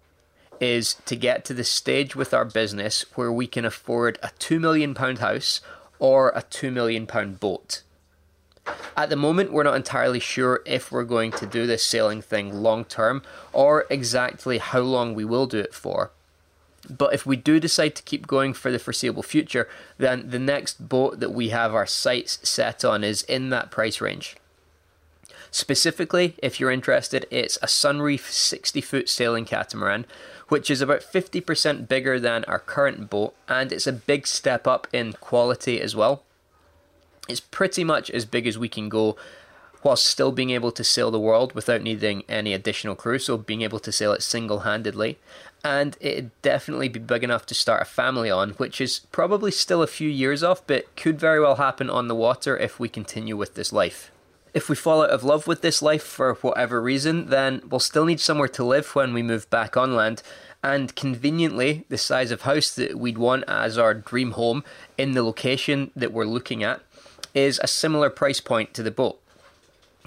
is 0.61 0.95
to 1.07 1.17
get 1.17 1.45
to 1.45 1.55
the 1.55 1.65
stage 1.65 2.15
with 2.15 2.33
our 2.33 2.45
business 2.45 3.05
where 3.15 3.33
we 3.33 3.47
can 3.47 3.65
afford 3.65 4.19
a 4.23 4.29
£2 4.39 4.61
million 4.61 4.95
house 4.95 5.61
or 5.99 6.31
a 6.31 6.43
£2 6.43 6.73
million 6.73 7.05
boat. 7.35 7.83
At 8.97 9.11
the 9.11 9.17
moment, 9.17 9.53
we're 9.53 9.65
not 9.65 9.77
entirely 9.77 10.21
sure 10.21 10.63
if 10.65 10.93
we're 10.93 11.05
going 11.05 11.33
to 11.33 11.47
do 11.47 11.67
this 11.67 11.85
sailing 11.85 12.23
thing 12.23 12.53
long 12.53 12.85
term 12.85 13.23
or 13.53 13.87
exactly 13.91 14.59
how 14.59 14.81
long 14.81 15.15
we 15.15 15.25
will 15.25 15.47
do 15.47 15.59
it 15.59 15.75
for. 15.75 16.11
But 16.89 17.15
if 17.15 17.25
we 17.25 17.37
do 17.37 17.59
decide 17.59 17.95
to 17.97 18.03
keep 18.03 18.27
going 18.27 18.53
for 18.53 18.71
the 18.71 18.79
foreseeable 18.79 19.23
future, 19.23 19.69
then 19.99 20.31
the 20.31 20.39
next 20.39 20.89
boat 20.89 21.21
that 21.21 21.33
we 21.33 21.49
have 21.49 21.75
our 21.75 21.87
sights 21.87 22.39
set 22.49 22.85
on 22.85 23.03
is 23.03 23.23
in 23.23 23.51
that 23.51 23.71
price 23.71 24.01
range. 24.01 24.37
Specifically, 25.51 26.35
if 26.39 26.59
you're 26.59 26.71
interested, 26.71 27.27
it's 27.31 27.57
a 27.59 27.67
Sunreef 27.67 28.31
60 28.31 28.81
foot 28.81 29.09
sailing 29.09 29.45
catamaran, 29.45 30.05
which 30.49 30.71
is 30.71 30.81
about 30.81 31.01
50% 31.01 31.89
bigger 31.89 32.19
than 32.19 32.45
our 32.45 32.59
current 32.59 33.09
boat, 33.09 33.35
and 33.49 33.73
it's 33.73 33.87
a 33.87 33.93
big 33.93 34.27
step 34.27 34.67
up 34.67 34.87
in 34.93 35.13
quality 35.15 35.81
as 35.81 35.95
well. 35.95 36.23
It's 37.29 37.41
pretty 37.41 37.85
much 37.85 38.11
as 38.11 38.25
big 38.25 38.47
as 38.47 38.59
we 38.59 38.69
can 38.69 38.89
go 38.89 39.17
whilst 39.83 40.07
still 40.07 40.33
being 40.33 40.51
able 40.51 40.73
to 40.73 40.83
sail 40.83 41.11
the 41.11 41.21
world 41.21 41.55
without 41.55 41.83
needing 41.83 42.25
any 42.29 42.55
additional 42.55 42.95
crew, 42.95 43.19
so 43.19 43.37
being 43.37 43.63
able 43.63 43.79
to 43.79 43.93
sail 43.93 44.13
it 44.13 44.23
single 44.23 44.61
handedly 44.61 45.19
and 45.65 45.97
it'd 46.01 46.31
definitely 46.43 46.89
be 46.89 47.01
big 47.01 47.25
enough 47.25 47.47
to 47.47 47.55
start 47.55 47.81
a 47.81 47.87
family 47.87 48.31
on, 48.31 48.51
which 48.51 48.83
is 48.83 49.01
probably 49.11 49.51
still 49.51 49.83
a 49.83 49.87
few 49.87 50.11
years 50.11 50.43
off, 50.43 50.65
but 50.67 50.95
could 50.95 51.19
very 51.19 51.41
well 51.41 51.57
happen 51.57 51.89
on 51.89 52.07
the 52.07 52.15
water 52.15 52.57
if 52.57 52.79
we 52.79 52.89
continue 52.89 53.35
with 53.35 53.55
this 53.55 53.73
life. 53.73 54.13
If 54.53 54.69
we 54.69 54.77
fall 54.77 55.03
out 55.03 55.11
of 55.11 55.25
love 55.25 55.47
with 55.47 55.63
this 55.63 55.81
life 55.81 56.03
for 56.03 56.35
whatever 56.35 56.83
reason, 56.83 57.27
then 57.27 57.63
we'll 57.69 57.81
still 57.81 58.05
need 58.05 58.21
somewhere 58.21 58.49
to 58.49 58.63
live 58.63 58.95
when 58.95 59.15
we 59.15 59.23
move 59.23 59.49
back 59.49 59.75
on 59.75 59.97
land, 59.97 60.23
and 60.63 60.95
conveniently, 60.95 61.85
the 61.89 61.99
size 61.99 62.31
of 62.31 62.43
house 62.43 62.71
that 62.75 62.99
we'd 62.99 63.19
want 63.19 63.45
as 63.49 63.79
our 63.79 63.95
dream 63.95 64.33
home 64.33 64.65
in 64.99 65.13
the 65.13 65.23
location 65.23 65.91
that 65.97 66.13
we're 66.13 66.25
looking 66.25 66.63
at 66.63 66.83
is 67.35 67.61
a 67.63 67.67
similar 67.67 68.09
price 68.09 68.41
point 68.41 68.73
to 68.75 68.83
the 68.83 68.91
boat. 68.91 69.21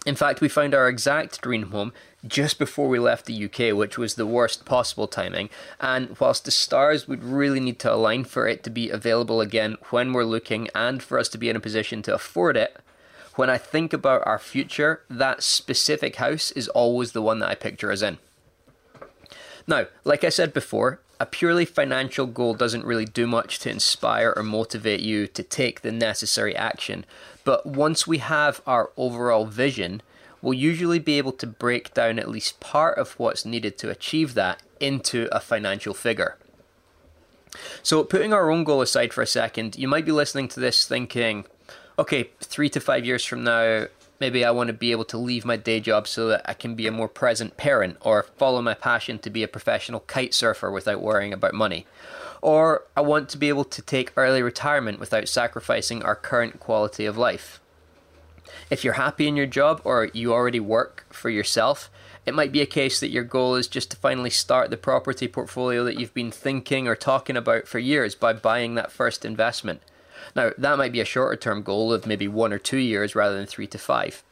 In 0.06 0.16
fact, 0.16 0.40
we 0.40 0.48
found 0.48 0.74
our 0.74 0.88
exact 0.88 1.42
dream 1.42 1.72
home 1.72 1.92
just 2.26 2.58
before 2.58 2.88
we 2.88 2.98
left 2.98 3.26
the 3.26 3.46
UK, 3.46 3.76
which 3.76 3.98
was 3.98 4.16
the 4.16 4.26
worst 4.26 4.64
possible 4.64 5.08
timing. 5.08 5.50
And 5.82 6.18
whilst 6.20 6.46
the 6.46 6.52
stars 6.52 7.08
would 7.08 7.24
really 7.24 7.60
need 7.60 7.80
to 7.80 7.94
align 7.94 8.24
for 8.24 8.48
it 8.48 8.64
to 8.64 8.70
be 8.70 8.90
available 8.90 9.42
again 9.42 9.76
when 9.90 10.14
we're 10.14 10.24
looking 10.24 10.70
and 10.74 11.04
for 11.04 11.20
us 11.20 11.28
to 11.30 11.38
be 11.38 11.50
in 11.50 11.56
a 11.56 11.60
position 11.60 12.02
to 12.04 12.14
afford 12.14 12.56
it, 12.56 12.78
when 13.36 13.50
I 13.50 13.58
think 13.58 13.94
about 13.94 14.26
our 14.26 14.40
future, 14.40 15.02
that 15.10 15.44
specific 15.44 16.16
house 16.16 16.52
is 16.52 16.70
always 16.70 17.12
the 17.12 17.22
one 17.22 17.40
that 17.40 17.50
I 17.50 17.56
picture 17.56 17.92
us 17.92 18.02
in. 18.02 18.18
Now, 19.68 19.88
like 20.06 20.24
I 20.24 20.30
said 20.30 20.54
before, 20.54 21.02
a 21.20 21.26
purely 21.26 21.66
financial 21.66 22.28
goal 22.28 22.54
doesn't 22.54 22.86
really 22.86 23.06
do 23.06 23.26
much 23.26 23.60
to 23.60 23.70
inspire 23.70 24.34
or 24.36 24.44
motivate 24.44 25.00
you 25.00 25.28
to 25.28 25.44
take 25.44 25.82
the 25.82 25.92
necessary 25.92 26.56
action. 26.56 27.06
But 27.44 27.66
once 27.66 28.06
we 28.06 28.20
have 28.20 28.62
our 28.68 28.92
overall 28.98 29.46
vision, 29.46 30.02
we'll 30.42 30.54
usually 30.54 31.00
be 31.00 31.18
able 31.18 31.32
to 31.34 31.48
break 31.48 31.94
down 31.94 32.20
at 32.20 32.30
least 32.30 32.60
part 32.60 32.98
of 32.98 33.14
what's 33.20 33.46
needed 33.46 33.78
to 33.80 33.90
achieve 33.90 34.34
that 34.36 34.62
into 34.80 35.28
a 35.32 35.40
financial 35.40 35.94
figure. 35.94 36.38
So, 37.82 38.04
putting 38.04 38.34
our 38.34 38.52
own 38.52 38.64
goal 38.64 38.82
aside 38.82 39.14
for 39.14 39.22
a 39.22 39.28
second, 39.28 39.78
you 39.78 39.88
might 39.88 40.06
be 40.06 40.12
listening 40.12 40.48
to 40.50 40.60
this 40.60 40.86
thinking, 40.86 41.46
okay, 41.98 42.30
three 42.42 42.70
to 42.70 42.80
five 42.80 43.06
years 43.06 43.26
from 43.26 43.44
now, 43.44 43.88
maybe 44.20 44.44
I 44.44 44.52
want 44.52 44.68
to 44.68 44.74
be 44.74 44.92
able 44.92 45.06
to 45.06 45.18
leave 45.18 45.46
my 45.46 45.58
day 45.58 45.80
job 45.80 46.08
so 46.08 46.28
that 46.28 46.42
I 46.46 46.54
can 46.54 46.76
be 46.76 46.88
a 46.88 46.92
more 46.92 47.08
present 47.08 47.58
parent 47.58 47.98
or 48.02 48.24
follow 48.24 48.62
my 48.62 48.74
passion 48.74 49.20
to 49.20 49.30
be 49.30 49.44
a 49.44 49.48
professional 49.48 50.02
kite 50.02 50.34
surfer 50.34 50.72
without 50.72 51.02
worrying 51.02 51.34
about 51.34 51.54
money. 51.54 51.86
Or 52.42 52.84
I 52.96 53.02
want 53.02 53.30
to 53.30 53.38
be 53.38 53.50
able 53.50 53.66
to 53.66 53.82
take 53.82 54.14
early 54.16 54.42
retirement 54.42 55.00
without 55.00 55.28
sacrificing 55.28 56.04
our 56.04 56.16
current 56.16 56.60
quality 56.60 57.06
of 57.06 57.18
life. 57.18 57.60
If 58.70 58.84
you're 58.84 58.94
happy 58.94 59.28
in 59.28 59.36
your 59.36 59.46
job 59.46 59.82
or 59.84 60.10
you 60.14 60.34
already 60.34 60.60
work 60.60 61.06
for 61.10 61.30
yourself, 61.30 61.90
it 62.26 62.34
might 62.34 62.52
be 62.52 62.62
a 62.62 62.66
case 62.66 63.00
that 63.00 63.10
your 63.10 63.24
goal 63.24 63.56
is 63.56 63.68
just 63.68 63.92
to 63.92 63.98
finally 63.98 64.30
start 64.30 64.70
the 64.70 64.78
property 64.78 65.28
portfolio 65.28 65.84
that 65.86 65.98
you've 65.98 66.14
been 66.14 66.32
thinking 66.32 66.88
or 66.88 66.96
talking 66.96 67.38
about 67.38 67.68
for 67.68 67.80
years 67.80 68.16
by 68.16 68.34
buying 68.34 68.76
that 68.76 68.92
first 68.92 69.24
investment. 69.24 69.82
Now, 70.36 70.52
that 70.58 70.78
might 70.78 70.92
be 70.92 71.02
a 71.02 71.06
shorter 71.06 71.36
term 71.36 71.62
goal 71.62 71.94
of 71.94 72.06
maybe 72.06 72.28
one 72.28 72.54
or 72.54 72.60
two 72.60 72.78
years 72.78 73.16
rather 73.16 73.36
than 73.36 73.46
three 73.46 73.68
to 73.68 73.78
five. 73.78 74.24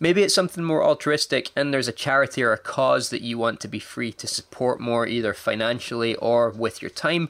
Maybe 0.00 0.22
it's 0.22 0.34
something 0.34 0.64
more 0.64 0.82
altruistic 0.82 1.50
and 1.54 1.72
there's 1.72 1.88
a 1.88 1.92
charity 1.92 2.42
or 2.42 2.52
a 2.52 2.58
cause 2.58 3.10
that 3.10 3.22
you 3.22 3.38
want 3.38 3.60
to 3.60 3.68
be 3.68 3.78
free 3.78 4.12
to 4.14 4.26
support 4.26 4.80
more, 4.80 5.06
either 5.06 5.34
financially 5.34 6.14
or 6.16 6.50
with 6.50 6.82
your 6.82 6.90
time. 6.90 7.28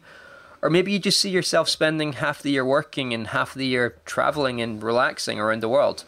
Or 0.62 0.70
maybe 0.70 0.92
you 0.92 0.98
just 0.98 1.20
see 1.20 1.30
yourself 1.30 1.68
spending 1.68 2.14
half 2.14 2.40
the 2.40 2.52
year 2.52 2.64
working 2.64 3.12
and 3.12 3.28
half 3.28 3.52
the 3.52 3.66
year 3.66 3.96
traveling 4.04 4.60
and 4.60 4.82
relaxing 4.82 5.40
around 5.40 5.60
the 5.60 5.68
world. 5.68 6.04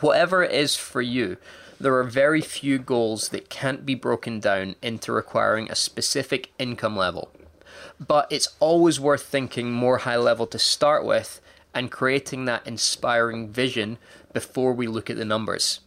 Whatever 0.00 0.42
it 0.42 0.52
is 0.52 0.74
for 0.74 1.02
you, 1.02 1.36
there 1.80 1.94
are 1.96 2.04
very 2.04 2.40
few 2.40 2.78
goals 2.78 3.28
that 3.28 3.50
can't 3.50 3.86
be 3.86 3.94
broken 3.94 4.40
down 4.40 4.74
into 4.82 5.12
requiring 5.12 5.70
a 5.70 5.76
specific 5.76 6.50
income 6.58 6.96
level. 6.96 7.30
But 7.98 8.26
it's 8.30 8.48
always 8.60 9.00
worth 9.00 9.22
thinking 9.22 9.72
more 9.72 9.98
high 9.98 10.16
level 10.16 10.46
to 10.48 10.58
start 10.58 11.04
with 11.04 11.40
and 11.74 11.90
creating 11.90 12.44
that 12.44 12.66
inspiring 12.66 13.48
vision 13.48 13.98
before 14.32 14.72
we 14.72 14.86
look 14.86 15.10
at 15.10 15.16
the 15.16 15.24
numbers. 15.24 15.80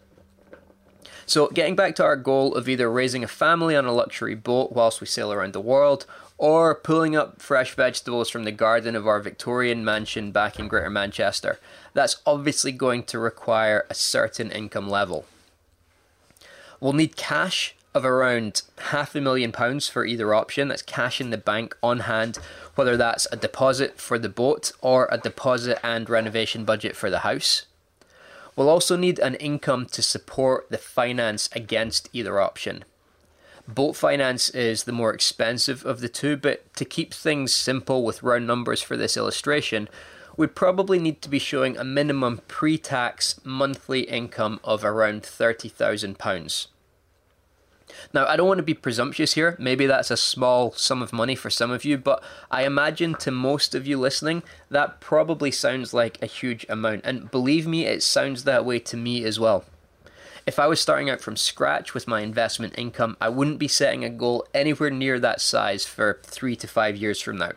So, 1.26 1.48
getting 1.48 1.76
back 1.76 1.96
to 1.96 2.04
our 2.04 2.18
goal 2.18 2.56
of 2.56 2.68
either 2.68 2.92
raising 2.92 3.24
a 3.24 3.28
family 3.28 3.76
on 3.76 3.86
a 3.86 3.94
luxury 3.94 4.36
boat 4.36 4.74
whilst 4.74 5.00
we 5.00 5.08
sail 5.08 5.32
around 5.32 5.54
the 5.54 5.62
world, 5.62 6.06
or 6.38 6.76
pulling 6.76 7.16
up 7.16 7.42
fresh 7.42 7.74
vegetables 7.76 8.30
from 8.30 8.44
the 8.44 8.52
garden 8.52 8.96
of 8.96 9.08
our 9.08 9.20
Victorian 9.20 9.86
mansion 9.86 10.32
back 10.32 10.60
in 10.60 10.68
Greater 10.68 10.90
Manchester, 10.90 11.60
that's 11.94 12.22
obviously 12.26 12.72
going 12.72 13.04
to 13.04 13.20
require 13.20 13.86
a 13.90 13.94
certain 13.94 14.52
income 14.52 14.90
level. 14.90 15.26
We'll 16.80 16.94
need 16.94 17.16
cash 17.16 17.76
of 17.94 18.06
around 18.06 18.62
half 18.78 19.16
a 19.16 19.22
million 19.22 19.52
pounds 19.52 19.88
for 19.88 20.06
either 20.06 20.34
option. 20.34 20.70
That's 20.70 20.82
cash 20.82 21.20
in 21.20 21.30
the 21.30 21.38
bank 21.38 21.76
on 21.84 22.02
hand, 22.02 22.38
whether 22.76 22.96
that's 22.96 23.28
a 23.32 23.38
deposit 23.38 24.00
for 24.00 24.18
the 24.18 24.30
boat 24.30 24.72
or 24.82 25.08
a 25.12 25.18
deposit 25.18 25.80
and 25.86 26.10
renovation 26.10 26.64
budget 26.66 26.96
for 26.96 27.10
the 27.10 27.20
house. 27.20 27.66
We'll 28.56 28.70
also 28.70 28.96
need 28.96 29.20
an 29.20 29.36
income 29.36 29.86
to 29.88 30.02
support 30.02 30.70
the 30.70 30.78
finance 30.78 31.50
against 31.54 32.10
either 32.14 32.40
option. 32.40 32.84
Boat 33.68 33.96
finance 33.96 34.50
is 34.50 34.84
the 34.84 34.92
more 34.92 35.14
expensive 35.14 35.86
of 35.86 36.02
the 36.02 36.10
two, 36.10 36.36
but 36.36 36.74
to 36.76 36.84
keep 36.84 37.14
things 37.14 37.54
simple 37.54 38.04
with 38.04 38.24
round 38.24 38.48
numbers 38.48 38.82
for 38.82 38.98
this 38.98 39.16
illustration, 39.16 39.88
we'd 40.36 40.56
probably 40.56 41.00
need 41.00 41.22
to 41.22 41.30
be 41.30 41.40
showing 41.40 41.78
a 41.78 41.84
minimum 41.84 42.42
pre 42.48 42.78
tax 42.78 43.40
monthly 43.44 44.02
income 44.02 44.60
of 44.64 44.84
around 44.84 45.24
£30,000. 45.24 46.68
Now, 48.14 48.26
I 48.26 48.36
don't 48.36 48.48
want 48.48 48.60
to 48.60 48.64
be 48.64 48.74
presumptuous 48.74 49.34
here. 49.34 49.56
Maybe 49.60 49.86
that's 49.86 50.12
a 50.12 50.18
small 50.18 50.72
sum 50.74 51.02
of 51.02 51.14
money 51.14 51.36
for 51.36 51.50
some 51.50 51.72
of 51.72 51.86
you, 51.86 51.98
but 51.98 52.24
I 52.50 52.66
imagine 52.66 53.16
to 53.16 53.32
most 53.32 53.76
of 53.76 53.88
you 53.88 54.00
listening, 54.00 54.44
that 54.70 55.00
probably 55.00 55.52
sounds 55.52 55.94
like 55.94 56.22
a 56.22 56.26
huge 56.26 56.66
amount. 56.70 57.02
And 57.06 57.32
believe 57.32 57.68
me, 57.68 57.86
it 57.86 58.04
sounds 58.04 58.44
that 58.44 58.66
way 58.66 58.80
to 58.80 58.98
me 58.98 59.24
as 59.24 59.40
well. 59.40 59.66
If 60.48 60.58
I 60.58 60.68
was 60.68 60.80
starting 60.80 61.10
out 61.10 61.22
from 61.22 61.36
scratch 61.36 61.94
with 61.94 62.08
my 62.08 62.22
investment 62.22 62.74
income, 62.78 63.16
I 63.22 63.30
wouldn't 63.30 63.60
be 63.60 63.68
setting 63.68 64.04
a 64.04 64.10
goal 64.10 64.48
anywhere 64.54 64.90
near 64.90 65.20
that 65.20 65.40
size 65.40 65.86
for 65.86 66.20
three 66.24 66.56
to 66.56 66.68
five 66.68 66.96
years 66.96 67.22
from 67.22 67.38
now. 67.38 67.52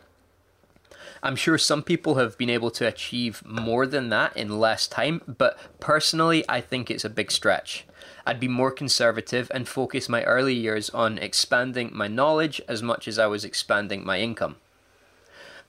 I'm 1.23 1.35
sure 1.35 1.57
some 1.57 1.81
people 1.81 2.15
have 2.15 2.37
been 2.37 2.51
able 2.51 2.69
to 2.71 2.87
achieve 2.87 3.41
more 3.43 3.87
than 3.87 4.09
that 4.09 4.37
in 4.37 4.59
less 4.59 4.85
time, 4.85 5.21
but 5.27 5.57
personally, 5.79 6.45
I 6.47 6.61
think 6.61 6.91
it's 6.91 7.03
a 7.03 7.09
big 7.09 7.31
stretch. 7.31 7.85
I'd 8.25 8.39
be 8.39 8.47
more 8.47 8.71
conservative 8.71 9.51
and 9.53 9.67
focus 9.67 10.09
my 10.09 10.23
early 10.23 10.55
years 10.55 10.89
on 10.89 11.17
expanding 11.17 11.91
my 11.93 12.07
knowledge 12.07 12.59
as 12.67 12.81
much 12.81 13.07
as 13.07 13.19
I 13.19 13.27
was 13.27 13.45
expanding 13.45 14.03
my 14.03 14.19
income. 14.19 14.55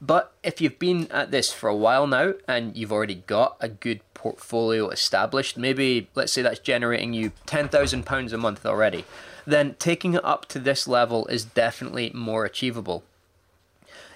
But 0.00 0.32
if 0.42 0.60
you've 0.60 0.78
been 0.78 1.10
at 1.10 1.30
this 1.30 1.52
for 1.52 1.68
a 1.68 1.76
while 1.76 2.06
now 2.06 2.34
and 2.46 2.76
you've 2.76 2.92
already 2.92 3.16
got 3.26 3.56
a 3.60 3.68
good 3.68 4.00
portfolio 4.14 4.88
established, 4.90 5.56
maybe 5.56 6.08
let's 6.14 6.32
say 6.32 6.42
that's 6.42 6.58
generating 6.60 7.12
you 7.12 7.32
£10,000 7.46 8.32
a 8.32 8.36
month 8.36 8.66
already, 8.66 9.04
then 9.46 9.74
taking 9.78 10.14
it 10.14 10.24
up 10.24 10.46
to 10.46 10.58
this 10.58 10.86
level 10.86 11.26
is 11.26 11.44
definitely 11.44 12.10
more 12.14 12.44
achievable. 12.44 13.04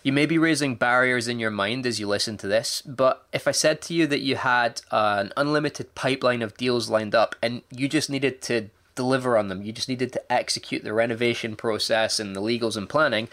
You 0.02 0.12
may 0.12 0.24
be 0.24 0.38
raising 0.38 0.76
barriers 0.76 1.28
in 1.28 1.38
your 1.38 1.50
mind 1.50 1.84
as 1.84 2.00
you 2.00 2.08
listen 2.08 2.38
to 2.38 2.46
this, 2.46 2.82
but 2.82 3.26
if 3.32 3.46
I 3.46 3.50
said 3.50 3.82
to 3.82 3.94
you 3.94 4.06
that 4.06 4.22
you 4.22 4.36
had 4.36 4.80
an 4.90 5.32
unlimited 5.36 5.94
pipeline 5.94 6.40
of 6.40 6.56
deals 6.56 6.88
lined 6.88 7.14
up 7.14 7.36
and 7.42 7.60
you 7.70 7.86
just 7.86 8.08
needed 8.08 8.40
to 8.42 8.70
deliver 8.94 9.36
on 9.36 9.48
them, 9.48 9.62
you 9.62 9.72
just 9.72 9.90
needed 9.90 10.12
to 10.14 10.32
execute 10.32 10.84
the 10.84 10.94
renovation 10.94 11.54
process 11.54 12.18
and 12.18 12.34
the 12.34 12.40
legals 12.40 12.78
and 12.78 12.88
planning, 12.88 13.28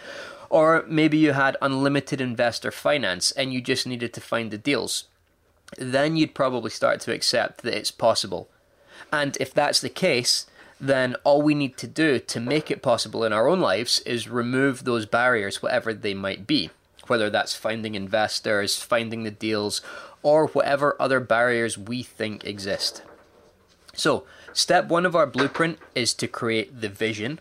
or 0.49 0.83
maybe 0.87 1.17
you 1.17 1.31
had 1.31 1.55
unlimited 1.61 2.19
investor 2.19 2.71
finance 2.71 3.31
and 3.31 3.53
you 3.53 3.61
just 3.61 3.87
needed 3.87 4.13
to 4.13 4.21
find 4.21 4.51
the 4.51 4.57
deals, 4.57 5.05
then 5.77 6.17
you'd 6.17 6.35
probably 6.35 6.69
start 6.69 6.99
to 6.99 7.13
accept 7.13 7.61
that 7.61 7.77
it's 7.77 7.91
possible. 7.91 8.49
And 9.11 9.37
if 9.39 9.53
that's 9.53 9.79
the 9.79 9.89
case, 9.89 10.47
then 10.79 11.15
all 11.23 11.41
we 11.41 11.55
need 11.55 11.77
to 11.77 11.87
do 11.87 12.19
to 12.19 12.39
make 12.39 12.69
it 12.69 12.81
possible 12.81 13.23
in 13.23 13.33
our 13.33 13.47
own 13.47 13.59
lives 13.59 13.99
is 14.01 14.29
remove 14.29 14.83
those 14.83 15.05
barriers, 15.05 15.61
whatever 15.61 15.93
they 15.93 16.13
might 16.13 16.45
be, 16.45 16.69
whether 17.07 17.29
that's 17.29 17.55
finding 17.55 17.95
investors, 17.95 18.81
finding 18.81 19.23
the 19.23 19.31
deals, 19.31 19.81
or 20.21 20.47
whatever 20.47 20.95
other 20.99 21.19
barriers 21.19 21.77
we 21.77 22.03
think 22.03 22.45
exist. 22.45 23.01
So, 23.95 24.25
step 24.53 24.87
one 24.87 25.05
of 25.05 25.15
our 25.15 25.25
blueprint 25.25 25.79
is 25.95 26.13
to 26.15 26.27
create 26.27 26.81
the 26.81 26.89
vision, 26.89 27.39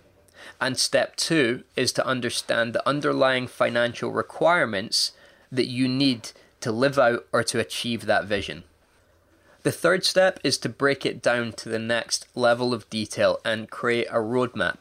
and 0.60 0.78
step 0.78 1.16
two 1.16 1.64
is 1.74 1.92
to 1.92 2.06
understand 2.06 2.72
the 2.72 2.88
underlying 2.88 3.46
financial 3.46 4.10
requirements 4.10 5.12
that 5.52 5.66
you 5.66 5.88
need 5.88 6.30
to 6.60 6.72
live 6.72 6.98
out 6.98 7.26
or 7.32 7.44
to 7.44 7.60
achieve 7.60 8.06
that 8.06 8.24
vision. 8.24 8.64
The 9.66 9.72
third 9.72 10.04
step 10.04 10.38
is 10.44 10.58
to 10.58 10.68
break 10.68 11.04
it 11.04 11.20
down 11.20 11.50
to 11.54 11.68
the 11.68 11.80
next 11.80 12.28
level 12.36 12.72
of 12.72 12.88
detail 12.88 13.40
and 13.44 13.68
create 13.68 14.06
a 14.06 14.18
roadmap, 14.18 14.76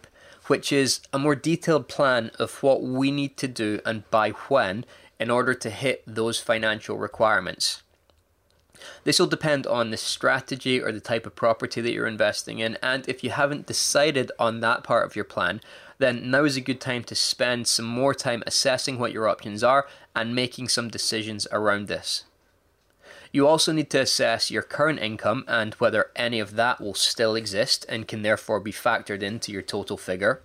which 0.45 0.71
is 0.71 0.99
a 1.11 1.17
more 1.17 1.33
detailed 1.33 1.87
plan 1.87 2.29
of 2.37 2.61
what 2.61 2.83
we 2.83 3.09
need 3.09 3.35
to 3.37 3.47
do 3.47 3.81
and 3.83 4.07
by 4.11 4.29
when 4.29 4.85
in 5.19 5.31
order 5.31 5.55
to 5.55 5.71
hit 5.71 6.03
those 6.05 6.39
financial 6.39 6.99
requirements. 6.99 7.81
This 9.05 9.17
will 9.17 9.25
depend 9.25 9.65
on 9.65 9.89
the 9.89 9.97
strategy 9.97 10.79
or 10.79 10.91
the 10.91 10.99
type 10.99 11.25
of 11.25 11.35
property 11.35 11.81
that 11.81 11.91
you're 11.91 12.05
investing 12.05 12.59
in, 12.59 12.77
and 12.83 13.09
if 13.09 13.23
you 13.23 13.31
haven't 13.31 13.65
decided 13.65 14.31
on 14.37 14.59
that 14.59 14.83
part 14.83 15.07
of 15.07 15.15
your 15.15 15.25
plan, 15.25 15.61
then 15.97 16.29
now 16.29 16.43
is 16.43 16.57
a 16.57 16.61
good 16.61 16.79
time 16.79 17.03
to 17.05 17.15
spend 17.15 17.65
some 17.65 17.85
more 17.85 18.13
time 18.13 18.43
assessing 18.45 18.99
what 18.99 19.11
your 19.11 19.27
options 19.27 19.63
are 19.63 19.87
and 20.15 20.35
making 20.35 20.67
some 20.67 20.89
decisions 20.89 21.47
around 21.51 21.87
this. 21.87 22.25
You 23.35 23.49
also 23.49 23.73
need 23.73 23.89
to 23.89 23.99
assess 23.99 24.49
your 24.49 24.61
current 24.61 24.99
income 24.99 25.43
and 25.49 25.73
whether 25.73 26.09
any 26.15 26.39
of 26.39 26.55
that 26.55 26.79
will 26.79 26.93
still 26.93 27.35
exist 27.35 27.85
and 27.89 28.07
can 28.07 28.21
therefore 28.21 28.61
be 28.61 28.71
factored 28.71 29.21
into 29.21 29.51
your 29.51 29.61
total 29.61 29.97
figure. 29.97 30.41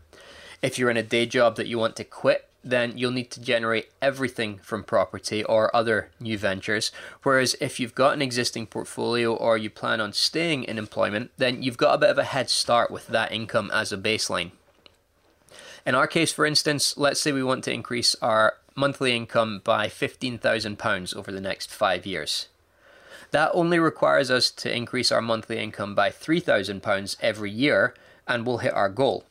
If 0.61 0.77
you're 0.77 0.91
in 0.91 0.97
a 0.97 1.05
day 1.05 1.27
job 1.27 1.55
that 1.55 1.69
you 1.69 1.79
want 1.79 1.95
to 1.95 2.05
quit, 2.05 2.49
then 2.65 2.99
you'll 2.99 3.13
need 3.13 3.31
to 3.31 3.41
generate 3.41 3.93
everything 4.03 4.59
from 4.59 4.83
property 4.83 5.45
or 5.45 5.75
other 5.75 6.11
new 6.19 6.37
ventures. 6.37 6.91
Whereas 7.23 7.55
if 7.61 7.79
you've 7.79 7.95
got 7.95 8.15
an 8.15 8.23
existing 8.23 8.67
portfolio 8.67 9.35
or 9.35 9.57
you 9.57 9.71
plan 9.71 10.01
on 10.01 10.13
staying 10.13 10.65
in 10.65 10.77
employment, 10.77 11.31
then 11.37 11.63
you've 11.63 11.77
got 11.77 11.95
a 11.95 11.99
bit 11.99 12.11
of 12.11 12.19
a 12.19 12.25
head 12.25 12.51
start 12.51 12.91
with 12.91 13.07
that 13.07 13.31
income 13.31 13.71
as 13.73 13.93
a 13.93 13.97
baseline. 13.97 14.51
In 15.87 15.95
our 15.95 16.09
case, 16.09 16.33
for 16.33 16.45
instance, 16.45 16.97
let's 16.97 17.21
say 17.21 17.31
we 17.31 17.45
want 17.45 17.63
to 17.63 17.73
increase 17.73 18.17
our 18.21 18.55
monthly 18.75 19.15
income 19.15 19.61
by 19.63 19.87
£15,000 19.87 21.15
over 21.15 21.31
the 21.31 21.41
next 21.41 21.71
five 21.71 22.05
years. 22.05 22.49
That 23.31 23.51
only 23.55 23.79
requires 23.79 24.31
us 24.31 24.51
to 24.53 24.75
increase 24.75 25.13
our 25.13 25.23
monthly 25.23 25.59
income 25.59 25.95
by 25.95 26.11
£3,000 26.11 27.17
every 27.21 27.51
year 27.51 27.95
and 28.27 28.47
we'll 28.47 28.59
hit 28.59 28.75
our 28.75 28.89
goal. 28.89 29.25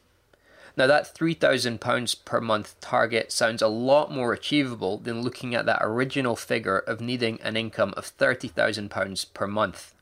Now, 0.77 0.88
that 0.88 1.13
£3,000 1.13 2.24
per 2.24 2.39
month 2.39 2.79
target 2.79 3.34
sounds 3.34 3.62
a 3.62 3.68
lot 3.68 4.12
more 4.12 4.32
achievable 4.32 4.98
than 4.98 5.22
looking 5.22 5.53
at 5.53 5.65
that 5.65 5.82
original 5.82 6.38
figure 6.38 6.79
of 6.79 7.01
needing 7.01 7.41
an 7.41 7.58
income 7.58 7.94
of 7.98 8.18
£30,000 8.18 9.34
per 9.34 9.48
month. 9.48 9.94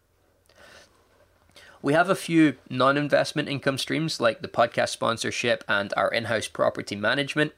We 1.82 1.94
have 1.94 2.10
a 2.10 2.16
few 2.16 2.58
non 2.70 2.98
investment 2.98 3.50
income 3.50 3.78
streams 3.78 4.20
like 4.20 4.42
the 4.42 4.48
podcast 4.48 4.90
sponsorship 4.90 5.64
and 5.68 5.94
our 5.96 6.10
in 6.10 6.26
house 6.26 6.48
property 6.48 6.96
management. 6.96 7.54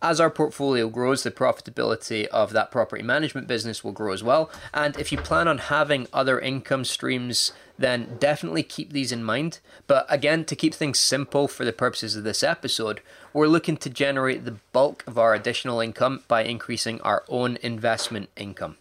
As 0.00 0.20
our 0.20 0.30
portfolio 0.30 0.88
grows, 0.88 1.24
the 1.24 1.32
profitability 1.32 2.26
of 2.26 2.52
that 2.52 2.70
property 2.70 3.02
management 3.02 3.48
business 3.48 3.82
will 3.82 3.90
grow 3.90 4.12
as 4.12 4.22
well. 4.22 4.48
And 4.72 4.96
if 4.96 5.10
you 5.10 5.18
plan 5.18 5.48
on 5.48 5.58
having 5.58 6.06
other 6.12 6.38
income 6.38 6.84
streams, 6.84 7.50
then 7.76 8.16
definitely 8.20 8.62
keep 8.62 8.92
these 8.92 9.10
in 9.10 9.24
mind. 9.24 9.58
But 9.88 10.06
again, 10.08 10.44
to 10.44 10.54
keep 10.54 10.72
things 10.72 11.00
simple 11.00 11.48
for 11.48 11.64
the 11.64 11.72
purposes 11.72 12.14
of 12.14 12.22
this 12.22 12.44
episode, 12.44 13.00
we're 13.32 13.48
looking 13.48 13.76
to 13.78 13.90
generate 13.90 14.44
the 14.44 14.58
bulk 14.72 15.02
of 15.08 15.18
our 15.18 15.34
additional 15.34 15.80
income 15.80 16.22
by 16.28 16.44
increasing 16.44 17.00
our 17.00 17.24
own 17.28 17.58
investment 17.60 18.28
income. 18.36 18.76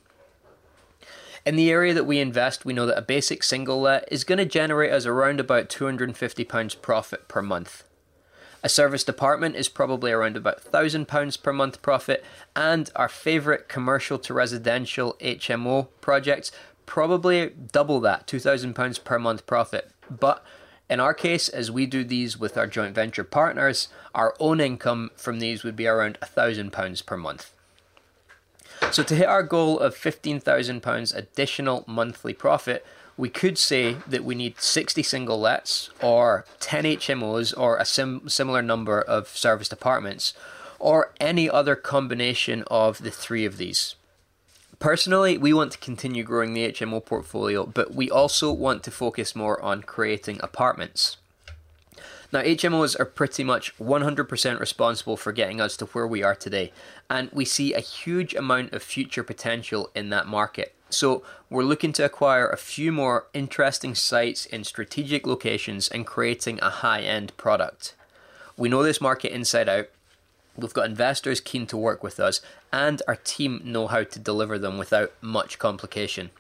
In 1.48 1.56
the 1.56 1.72
area 1.72 1.96
that 1.96 2.06
we 2.06 2.20
invest, 2.20 2.64
we 2.64 2.74
know 2.74 2.86
that 2.86 2.98
a 2.98 3.02
basic 3.02 3.42
single 3.42 3.82
let 3.82 4.08
is 4.12 4.24
going 4.24 4.38
to 4.38 4.46
generate 4.46 4.92
us 4.92 5.08
around 5.08 5.40
about 5.40 5.70
£250 5.70 6.82
profit 6.82 7.28
per 7.28 7.42
month. 7.42 7.86
A 8.64 8.70
serviced 8.70 9.08
apartment 9.08 9.56
is 9.56 9.70
probably 9.70 10.12
around 10.12 10.36
about 10.36 10.64
£1,000 10.64 11.44
per 11.44 11.54
month 11.54 11.82
profit, 11.82 12.26
and 12.56 12.90
our 12.96 13.10
favourite 13.10 13.70
commercial 13.70 14.18
to 14.20 14.34
residential 14.34 15.16
HMO 15.20 15.88
projects 16.02 16.52
probably 16.86 17.52
double 17.72 18.00
that 18.00 18.28
£2,000 18.28 19.04
per 19.04 19.20
month 19.20 19.46
profit. 19.46 19.92
But 20.10 20.44
in 20.90 21.00
our 21.00 21.14
case, 21.14 21.50
as 21.50 21.70
we 21.70 21.86
do 21.86 22.04
these 22.04 22.40
with 22.40 22.58
our 22.58 22.66
joint 22.66 22.96
venture 22.96 23.24
partners, 23.24 23.90
our 24.16 24.34
own 24.40 24.60
income 24.60 25.12
from 25.16 25.40
these 25.40 25.64
would 25.64 25.76
be 25.76 25.86
around 25.86 26.18
£1,000 26.22 27.06
per 27.06 27.18
month. 27.18 27.52
So, 28.92 29.04
to 29.04 29.16
hit 29.16 29.28
our 29.28 29.44
goal 29.44 29.80
of 29.80 29.96
£15,000 29.96 31.16
additional 31.16 31.84
monthly 31.88 32.34
profit, 32.34 32.86
we 33.18 33.30
could 33.30 33.58
say 33.58 33.98
that 34.08 34.24
we 34.24 34.36
need 34.36 34.62
60 34.62 35.02
single 35.04 35.40
lets 35.40 35.90
or 36.02 36.46
10 36.60 36.84
HMOs 36.84 37.58
or 37.58 37.78
a 37.78 37.86
sim- 37.86 38.30
similar 38.30 38.62
number 38.62 39.02
of 39.02 39.28
serviced 39.30 39.74
apartments 39.74 40.34
or 40.80 41.14
any 41.20 41.50
other 41.50 41.76
combination 41.76 42.64
of 42.68 43.02
the 43.02 43.12
three 43.12 43.46
of 43.46 43.58
these. 43.58 43.96
Personally, 44.80 45.40
we 45.40 45.54
want 45.54 45.72
to 45.72 45.80
continue 45.80 46.24
growing 46.24 46.54
the 46.54 46.72
HMO 46.72 47.04
portfolio, 47.04 47.66
but 47.66 47.96
we 47.96 48.12
also 48.12 48.52
want 48.52 48.84
to 48.84 48.92
focus 48.92 49.36
more 49.36 49.60
on 49.64 49.82
creating 49.82 50.40
apartments. 50.44 51.18
Now, 52.32 52.42
HMOs 52.42 53.00
are 53.00 53.06
pretty 53.06 53.44
much 53.44 53.76
100% 53.80 54.60
responsible 54.60 55.18
for 55.18 55.32
getting 55.32 55.60
us 55.60 55.78
to 55.78 55.86
where 55.88 56.06
we 56.06 56.22
are 56.22 56.36
today, 56.36 56.72
and 57.10 57.32
we 57.32 57.46
see 57.46 57.74
a 57.74 57.80
huge 57.80 58.36
amount 58.36 58.74
of 58.74 58.84
future 58.84 59.24
potential 59.24 59.90
in 59.96 60.10
that 60.10 60.28
market. 60.28 60.76
So, 60.90 61.24
we're 61.50 61.64
looking 61.64 61.94
to 61.94 62.06
acquire 62.06 62.48
a 62.48 62.58
few 62.58 62.92
more 62.92 63.28
interesting 63.34 63.96
sites 63.96 64.46
in 64.46 64.64
strategic 64.64 65.28
locations 65.28 65.90
and 65.90 66.06
creating 66.06 66.60
a 66.62 66.70
high 66.70 67.02
end 67.02 67.36
product. 67.38 67.94
We 68.56 68.70
know 68.70 68.84
this 68.84 69.02
market 69.02 69.34
inside 69.34 69.70
out, 69.70 69.90
We've 70.58 70.74
got 70.74 70.88
investors 70.88 71.40
keen 71.40 71.68
to 71.68 71.78
work 71.78 72.04
with 72.04 72.20
us, 72.20 72.42
and 72.74 73.02
our 73.08 73.16
team 73.16 73.62
know 73.64 73.88
how 73.88 74.04
to 74.04 74.20
deliver 74.20 74.58
them 74.58 74.80
without 74.80 75.14
much 75.22 75.60
complication. 75.60 76.32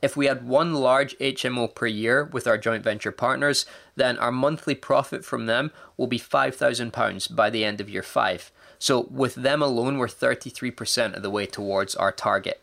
If 0.00 0.16
we 0.16 0.26
had 0.26 0.46
one 0.46 0.74
large 0.74 1.16
HMO 1.18 1.74
per 1.74 1.86
year 1.86 2.24
with 2.24 2.46
our 2.46 2.56
joint 2.56 2.82
venture 2.82 3.12
partners, 3.12 3.66
then 3.96 4.18
our 4.18 4.32
monthly 4.32 4.74
profit 4.74 5.24
from 5.24 5.46
them 5.46 5.72
will 5.96 6.06
be 6.06 6.18
£5,000 6.18 7.34
by 7.34 7.50
the 7.50 7.64
end 7.64 7.80
of 7.80 7.90
year 7.90 8.02
five. 8.02 8.50
So, 8.78 9.06
with 9.10 9.34
them 9.36 9.62
alone, 9.62 9.98
we're 9.98 10.06
33% 10.06 11.14
of 11.14 11.22
the 11.22 11.30
way 11.30 11.46
towards 11.46 11.94
our 11.94 12.12
target. 12.12 12.60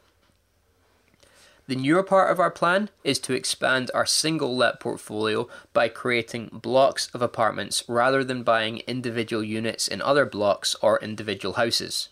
The 1.66 1.76
newer 1.78 2.04
part 2.04 2.30
of 2.30 2.42
our 2.42 2.52
plan 2.52 2.90
is 3.06 3.20
to 3.20 3.34
expand 3.34 3.90
our 3.94 4.06
single 4.06 4.56
let 4.56 4.82
portfolio 4.82 5.48
by 5.72 5.88
creating 5.88 6.50
blocks 6.52 7.10
of 7.14 7.22
apartments 7.22 7.86
rather 7.88 8.22
than 8.22 8.44
buying 8.44 8.80
individual 8.80 9.44
units 9.44 9.88
in 9.88 10.02
other 10.02 10.26
blocks 10.26 10.76
or 10.82 11.00
individual 11.00 11.54
houses. 11.54 12.10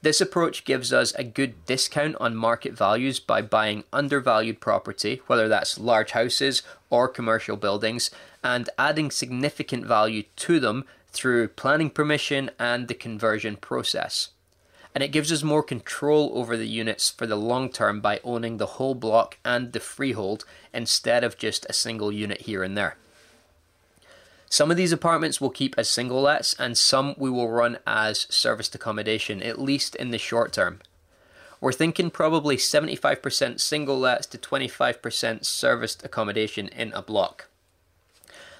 This 0.00 0.20
approach 0.20 0.64
gives 0.64 0.92
us 0.92 1.14
a 1.14 1.22
good 1.22 1.64
discount 1.66 2.16
on 2.18 2.34
market 2.34 2.72
values 2.72 3.20
by 3.20 3.42
buying 3.42 3.84
undervalued 3.92 4.60
property, 4.60 5.22
whether 5.28 5.46
that's 5.46 5.78
large 5.78 6.10
houses 6.10 6.64
or 6.90 7.06
commercial 7.06 7.56
buildings, 7.56 8.10
and 8.42 8.68
adding 8.76 9.12
significant 9.12 9.86
value 9.86 10.24
to 10.34 10.58
them 10.58 10.84
through 11.12 11.46
planning 11.46 11.90
permission 11.90 12.50
and 12.58 12.88
the 12.88 12.94
conversion 12.94 13.54
process 13.54 14.30
and 14.94 15.02
it 15.02 15.12
gives 15.12 15.32
us 15.32 15.42
more 15.42 15.62
control 15.62 16.30
over 16.34 16.56
the 16.56 16.68
units 16.68 17.10
for 17.10 17.26
the 17.26 17.36
long 17.36 17.70
term 17.70 18.00
by 18.00 18.20
owning 18.24 18.56
the 18.56 18.66
whole 18.66 18.94
block 18.94 19.38
and 19.44 19.72
the 19.72 19.80
freehold 19.80 20.44
instead 20.72 21.24
of 21.24 21.38
just 21.38 21.66
a 21.68 21.72
single 21.72 22.12
unit 22.12 22.42
here 22.42 22.62
and 22.62 22.76
there. 22.76 22.96
Some 24.52 24.70
of 24.70 24.76
these 24.76 24.92
apartments 24.92 25.40
will 25.40 25.48
keep 25.48 25.74
as 25.78 25.88
single 25.88 26.20
lets, 26.20 26.52
and 26.54 26.76
some 26.76 27.14
we 27.16 27.30
will 27.30 27.48
run 27.48 27.78
as 27.86 28.26
serviced 28.28 28.74
accommodation, 28.74 29.42
at 29.42 29.58
least 29.58 29.94
in 29.94 30.10
the 30.10 30.18
short 30.18 30.52
term. 30.52 30.80
We're 31.58 31.72
thinking 31.72 32.10
probably 32.10 32.58
75% 32.58 33.60
single 33.60 33.98
lets 33.98 34.26
to 34.26 34.36
25% 34.36 35.46
serviced 35.46 36.04
accommodation 36.04 36.68
in 36.68 36.92
a 36.92 37.00
block. 37.00 37.46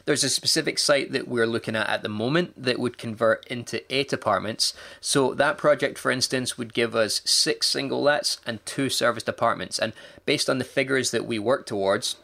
There's 0.04 0.24
a 0.24 0.30
specific 0.30 0.78
site 0.78 1.12
that 1.12 1.28
we're 1.28 1.46
looking 1.46 1.76
at 1.76 1.88
at 1.88 2.02
the 2.02 2.08
moment 2.08 2.60
that 2.62 2.78
would 2.78 2.98
convert 2.98 3.46
into 3.46 3.82
eight 3.94 4.12
apartments. 4.12 4.74
So 5.00 5.34
that 5.34 5.58
project, 5.58 5.98
for 5.98 6.10
instance, 6.10 6.58
would 6.58 6.74
give 6.74 6.96
us 6.96 7.20
six 7.24 7.68
single 7.68 8.02
lets 8.02 8.40
and 8.46 8.64
two 8.66 8.88
serviced 8.88 9.28
apartments. 9.28 9.78
And 9.78 9.92
based 10.26 10.50
on 10.50 10.58
the 10.58 10.64
figures 10.64 11.10
that 11.12 11.26
we 11.26 11.38
work 11.38 11.66
towards, 11.66 12.16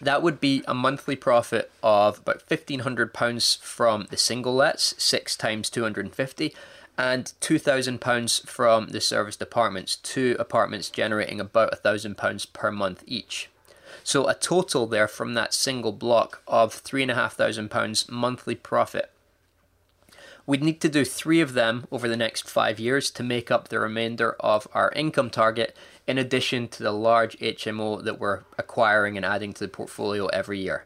that 0.00 0.22
would 0.22 0.40
be 0.40 0.64
a 0.66 0.74
monthly 0.74 1.16
profit 1.16 1.70
of 1.82 2.18
about 2.18 2.46
£1,500 2.48 3.58
from 3.58 4.06
the 4.10 4.16
single 4.16 4.54
lets, 4.54 5.00
six 5.02 5.36
times 5.36 5.70
250 5.70 6.54
and 6.96 7.32
£2,000 7.40 8.46
from 8.46 8.88
the 8.88 9.00
serviced 9.00 9.42
apartments, 9.42 9.96
two 9.96 10.36
apartments 10.38 10.90
generating 10.90 11.40
about 11.40 11.74
a 11.74 11.76
£1,000 11.76 12.52
per 12.52 12.70
month 12.70 13.02
each. 13.06 13.48
So 14.06 14.28
a 14.28 14.34
total 14.34 14.86
there 14.86 15.08
from 15.08 15.32
that 15.32 15.54
single 15.54 15.90
block 15.90 16.42
of 16.46 16.74
£3,500 16.84 18.10
monthly 18.10 18.54
profit. 18.54 19.10
We'd 20.46 20.62
need 20.62 20.82
to 20.82 20.90
do 20.90 21.06
three 21.06 21.40
of 21.40 21.54
them 21.54 21.86
over 21.90 22.06
the 22.06 22.16
next 22.16 22.50
five 22.50 22.78
years 22.78 23.10
to 23.12 23.22
make 23.22 23.50
up 23.50 23.68
the 23.68 23.80
remainder 23.80 24.36
of 24.40 24.68
our 24.74 24.92
income 24.94 25.30
target, 25.30 25.74
in 26.06 26.18
addition 26.18 26.68
to 26.68 26.82
the 26.82 26.92
large 26.92 27.38
HMO 27.38 28.04
that 28.04 28.20
we're 28.20 28.42
acquiring 28.58 29.16
and 29.16 29.24
adding 29.24 29.54
to 29.54 29.60
the 29.60 29.68
portfolio 29.68 30.26
every 30.26 30.60
year. 30.60 30.84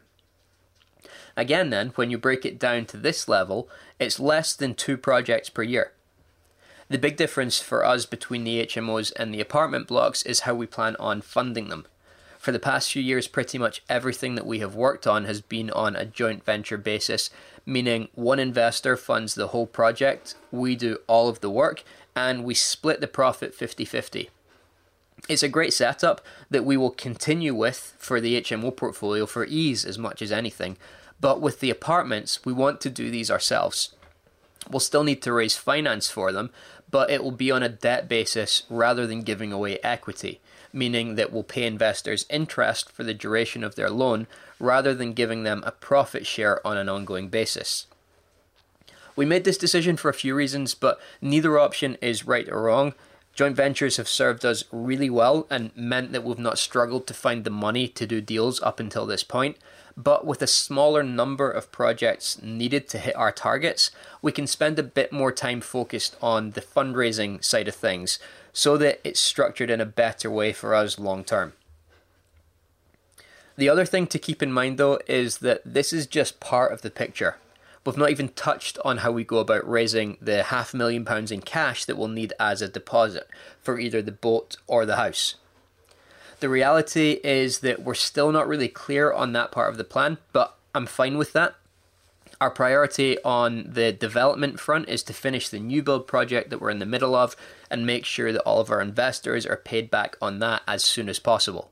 Again, 1.35 1.71
then, 1.71 1.89
when 1.95 2.09
you 2.09 2.17
break 2.17 2.45
it 2.45 2.57
down 2.57 2.85
to 2.85 2.97
this 2.97 3.27
level, 3.27 3.67
it's 3.99 4.17
less 4.17 4.55
than 4.55 4.75
two 4.75 4.95
projects 4.95 5.49
per 5.49 5.63
year. 5.63 5.91
The 6.87 6.97
big 6.97 7.17
difference 7.17 7.59
for 7.59 7.85
us 7.85 8.05
between 8.05 8.45
the 8.45 8.65
HMOs 8.65 9.11
and 9.17 9.33
the 9.33 9.41
apartment 9.41 9.87
blocks 9.87 10.23
is 10.23 10.41
how 10.41 10.55
we 10.55 10.65
plan 10.65 10.95
on 11.01 11.19
funding 11.19 11.67
them 11.67 11.85
for 12.39 12.53
the 12.53 12.57
past 12.57 12.93
few 12.93 13.01
years, 13.01 13.27
pretty 13.27 13.57
much 13.57 13.83
everything 13.89 14.35
that 14.35 14.45
we 14.45 14.59
have 14.59 14.73
worked 14.73 15.05
on 15.05 15.25
has 15.25 15.41
been 15.41 15.69
on 15.71 15.97
a 15.97 16.05
joint 16.05 16.45
venture 16.45 16.77
basis, 16.77 17.29
meaning 17.65 18.07
one 18.15 18.39
investor 18.39 18.95
funds 18.95 19.35
the 19.35 19.47
whole 19.47 19.67
project, 19.67 20.35
we 20.49 20.73
do 20.77 20.97
all 21.05 21.27
of 21.27 21.41
the 21.41 21.49
work, 21.49 21.83
and 22.15 22.45
we 22.45 22.53
split 22.53 23.01
the 23.01 23.07
profit 23.07 23.53
50 23.53 23.83
50. 23.83 24.29
It's 25.27 25.43
a 25.43 25.49
great 25.49 25.73
setup 25.73 26.21
that 26.49 26.63
we 26.63 26.77
will 26.77 26.91
continue 26.91 27.53
with 27.53 27.93
for 27.97 28.21
the 28.21 28.41
HMO 28.41 28.75
portfolio 28.75 29.25
for 29.25 29.43
ease 29.43 29.83
as 29.83 29.97
much 29.97 30.21
as 30.21 30.31
anything. 30.31 30.77
But 31.19 31.41
with 31.41 31.59
the 31.59 31.69
apartments, 31.69 32.45
we 32.45 32.53
want 32.53 32.79
to 32.81 32.89
do 32.89 33.11
these 33.11 33.29
ourselves. 33.29 33.93
We'll 34.71 34.79
still 34.79 35.03
need 35.03 35.21
to 35.23 35.33
raise 35.33 35.57
finance 35.57 36.09
for 36.09 36.31
them, 36.31 36.51
but 36.89 37.09
it 37.09 37.21
will 37.21 37.31
be 37.31 37.51
on 37.51 37.63
a 37.63 37.69
debt 37.69 38.07
basis 38.07 38.63
rather 38.69 39.05
than 39.05 39.23
giving 39.23 39.51
away 39.51 39.77
equity 39.83 40.39
meaning 40.71 41.15
that 41.15 41.31
we'll 41.31 41.43
pay 41.43 41.65
investors 41.65 42.25
interest 42.29 42.91
for 42.91 43.03
the 43.03 43.13
duration 43.13 43.63
of 43.63 43.75
their 43.75 43.89
loan 43.89 44.27
rather 44.59 44.93
than 44.93 45.13
giving 45.13 45.43
them 45.43 45.63
a 45.65 45.71
profit 45.71 46.25
share 46.25 46.65
on 46.65 46.77
an 46.77 46.89
ongoing 46.89 47.29
basis. 47.29 47.87
We 49.15 49.25
made 49.25 49.43
this 49.43 49.57
decision 49.57 49.97
for 49.97 50.09
a 50.09 50.13
few 50.13 50.33
reasons, 50.33 50.75
but 50.75 50.99
neither 51.21 51.59
option 51.59 51.97
is 52.01 52.25
right 52.25 52.47
or 52.49 52.63
wrong. 52.63 52.93
Joint 53.33 53.55
ventures 53.55 53.97
have 53.97 54.07
served 54.07 54.45
us 54.45 54.63
really 54.71 55.09
well 55.09 55.47
and 55.49 55.75
meant 55.75 56.11
that 56.11 56.23
we've 56.23 56.39
not 56.39 56.57
struggled 56.57 57.07
to 57.07 57.13
find 57.13 57.43
the 57.43 57.49
money 57.49 57.87
to 57.87 58.07
do 58.07 58.21
deals 58.21 58.61
up 58.61 58.79
until 58.79 59.05
this 59.05 59.23
point. 59.23 59.57
But 60.01 60.25
with 60.25 60.41
a 60.41 60.47
smaller 60.47 61.03
number 61.03 61.51
of 61.51 61.73
projects 61.73 62.41
needed 62.41 62.87
to 62.87 62.97
hit 62.97 63.17
our 63.17 63.33
targets, 63.33 63.91
we 64.21 64.31
can 64.31 64.47
spend 64.47 64.79
a 64.79 64.83
bit 64.83 65.11
more 65.11 65.33
time 65.33 65.59
focused 65.59 66.15
on 66.21 66.51
the 66.51 66.61
fundraising 66.61 67.43
side 67.43 67.67
of 67.67 67.75
things, 67.75 68.17
so 68.53 68.77
that 68.77 69.01
it's 69.03 69.19
structured 69.19 69.69
in 69.69 69.81
a 69.81 69.85
better 69.85 70.31
way 70.31 70.53
for 70.53 70.73
us 70.73 70.99
long 70.99 71.25
term. 71.25 71.51
The 73.57 73.67
other 73.67 73.83
thing 73.83 74.07
to 74.07 74.17
keep 74.17 74.41
in 74.41 74.53
mind 74.53 74.77
though 74.77 74.99
is 75.05 75.39
that 75.39 75.61
this 75.65 75.91
is 75.91 76.07
just 76.07 76.39
part 76.39 76.71
of 76.71 76.81
the 76.81 76.89
picture. 76.89 77.35
We've 77.85 77.97
not 77.97 78.11
even 78.11 78.29
touched 78.29 78.79
on 78.85 78.99
how 78.99 79.11
we 79.11 79.25
go 79.25 79.39
about 79.39 79.69
raising 79.69 80.15
the 80.21 80.43
half 80.43 80.73
million 80.73 81.03
pounds 81.03 81.29
in 81.29 81.41
cash 81.41 81.83
that 81.83 81.97
we'll 81.97 82.07
need 82.07 82.31
as 82.39 82.61
a 82.61 82.69
deposit 82.69 83.27
for 83.61 83.77
either 83.77 84.01
the 84.01 84.13
boat 84.13 84.55
or 84.65 84.85
the 84.85 84.95
house. 84.95 85.35
The 86.39 86.49
reality 86.49 87.19
is 87.23 87.59
that 87.59 87.83
we're 87.83 87.93
still 87.93 88.31
not 88.31 88.47
really 88.47 88.69
clear 88.69 89.11
on 89.11 89.33
that 89.33 89.51
part 89.51 89.69
of 89.69 89.77
the 89.77 89.83
plan, 89.83 90.17
but 90.31 90.55
I'm 90.73 90.85
fine 90.85 91.17
with 91.17 91.33
that 91.33 91.55
our 92.41 92.49
priority 92.49 93.21
on 93.23 93.65
the 93.67 93.91
development 93.91 94.59
front 94.59 94.87
is 94.87 95.03
to 95.03 95.13
finish 95.13 95.49
the 95.49 95.59
new 95.59 95.83
build 95.83 96.07
project 96.07 96.49
that 96.49 96.61
we're 96.61 96.69
in 96.69 96.79
the 96.79 96.85
middle 96.85 97.13
of 97.13 97.35
and 97.69 97.85
make 97.85 98.05
sure 98.05 98.31
that 98.31 98.41
all 98.43 98.61
of 98.61 98.71
our 98.71 98.81
investors 98.81 99.45
are 99.45 99.57
paid 99.57 99.91
back 99.91 100.15
on 100.21 100.39
that 100.39 100.61
as 100.67 100.83
soon 100.83 101.09
as 101.09 101.19
possible. 101.19 101.71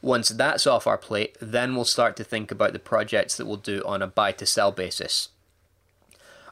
Once 0.00 0.28
that's 0.28 0.66
off 0.66 0.86
our 0.86 0.98
plate, 0.98 1.36
then 1.40 1.74
we'll 1.74 1.84
start 1.84 2.16
to 2.16 2.24
think 2.24 2.50
about 2.50 2.72
the 2.72 2.78
projects 2.78 3.36
that 3.36 3.46
we'll 3.46 3.56
do 3.56 3.82
on 3.84 4.02
a 4.02 4.06
buy 4.06 4.30
to 4.32 4.46
sell 4.46 4.70
basis. 4.70 5.28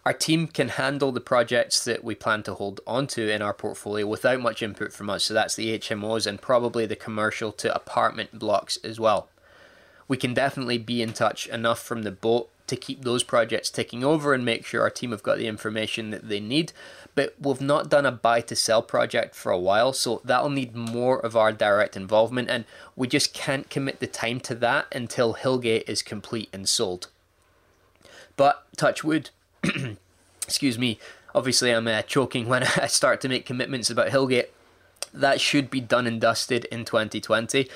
Our 0.07 0.15
team 0.15 0.47
can 0.47 0.71
handle 0.71 1.13
the 1.13 1.21
projects 1.21 1.85
that 1.85 2.03
we 2.03 2.15
plan 2.15 2.43
to 2.45 2.55
hold 2.55 2.81
onto 2.87 3.29
in 3.29 3.43
our 3.43 3.53
portfolio 3.53 4.07
without 4.07 4.41
much 4.41 4.63
input 4.63 4.93
from 4.93 5.11
us, 5.11 5.25
so 5.25 5.35
that's 5.35 5.55
the 5.55 5.79
HMOs 5.79 6.27
and 6.27 6.41
probably 6.41 6.87
the 6.87 6.97
commercial 6.97 7.53
to 7.53 7.75
apartment 7.75 8.39
blocks 8.39 8.79
as 8.83 8.99
well. 8.99 9.29
We 10.09 10.17
can 10.17 10.33
definitely 10.33 10.79
be 10.79 11.03
in 11.03 11.13
touch 11.13 11.47
enough 11.49 11.81
from 11.81 12.03
the 12.03 12.11
boat 12.11 12.49
to 12.67 12.77
keep 12.77 13.03
those 13.03 13.25
projects 13.25 13.69
ticking 13.69 14.03
over 14.03 14.33
and 14.33 14.45
make 14.45 14.65
sure 14.65 14.81
our 14.81 14.91
team 14.91 15.11
have 15.11 15.23
got 15.23 15.37
the 15.37 15.49
information 15.49 16.11
that 16.11 16.29
they 16.29 16.41
need. 16.41 16.73
But 17.15 17.35
we've 17.39 17.61
not 17.61 17.91
done 17.91 18.07
a 18.07 18.13
buy 18.13 18.41
to 18.43 18.57
sell 18.57 18.81
project 18.81 19.35
for 19.35 19.53
a 19.53 19.59
while, 19.59 19.93
so 19.93 20.23
that'll 20.25 20.51
need 20.51 20.75
more 20.75 21.19
of 21.19 21.37
our 21.37 21.53
direct 21.53 21.97
involvement, 21.97 22.49
and 22.49 22.65
we 22.97 23.07
just 23.07 23.35
can't 23.35 23.69
commit 23.69 24.01
the 24.01 24.07
time 24.07 24.41
to 24.41 24.55
that 24.55 24.87
until 24.93 25.35
Hillgate 25.35 25.89
is 25.89 26.01
complete 26.01 26.49
and 26.53 26.69
sold. 26.69 27.09
But 28.37 28.65
touch 28.77 29.05
wood, 29.05 29.31
excuse 30.47 30.79
me, 30.79 30.99
Obviously, 31.35 31.71
I'm 31.71 31.87
uh, 31.87 32.03
choking 32.03 32.49
when 32.49 32.63
I 32.77 32.87
start 32.87 33.21
to 33.23 33.29
make 33.29 33.47
commitments 33.47 33.91
about 33.91 34.11
Hillgate. 34.11 34.51
That 35.13 35.41
should 35.41 35.71
be 35.71 35.81
done 35.81 36.07
and 36.07 36.21
dusted 36.21 36.67
in 36.67 36.85
2020. 36.85 37.69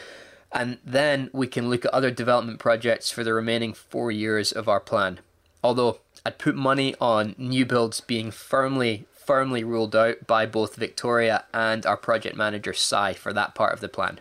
And 0.52 0.78
then 0.84 1.30
we 1.32 1.46
can 1.46 1.68
look 1.68 1.84
at 1.84 1.92
other 1.92 2.10
development 2.10 2.60
projects 2.60 3.10
for 3.10 3.24
the 3.24 3.34
remaining 3.34 3.72
four 3.72 4.12
years 4.12 4.52
of 4.52 4.68
our 4.68 4.80
plan. 4.80 5.18
Although 5.62 5.98
I'd 6.24 6.38
put 6.38 6.54
money 6.54 6.94
on 7.00 7.34
new 7.36 7.66
builds 7.66 8.00
being 8.00 8.30
firmly, 8.30 9.06
firmly 9.12 9.64
ruled 9.64 9.96
out 9.96 10.26
by 10.26 10.46
both 10.46 10.76
Victoria 10.76 11.44
and 11.52 11.84
our 11.84 11.96
project 11.96 12.36
manager, 12.36 12.72
Sai, 12.72 13.14
for 13.14 13.32
that 13.32 13.54
part 13.54 13.72
of 13.72 13.80
the 13.80 13.88
plan. 13.88 14.20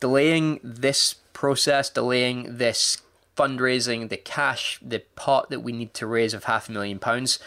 Delaying 0.00 0.60
this 0.62 1.16
process, 1.34 1.90
delaying 1.90 2.56
this 2.56 3.02
fundraising, 3.36 4.08
the 4.08 4.16
cash, 4.16 4.78
the 4.82 5.00
pot 5.16 5.50
that 5.50 5.60
we 5.60 5.72
need 5.72 5.94
to 5.94 6.06
raise 6.06 6.34
of 6.34 6.44
half 6.44 6.68
a 6.68 6.72
million 6.72 6.98
pounds, 6.98 7.38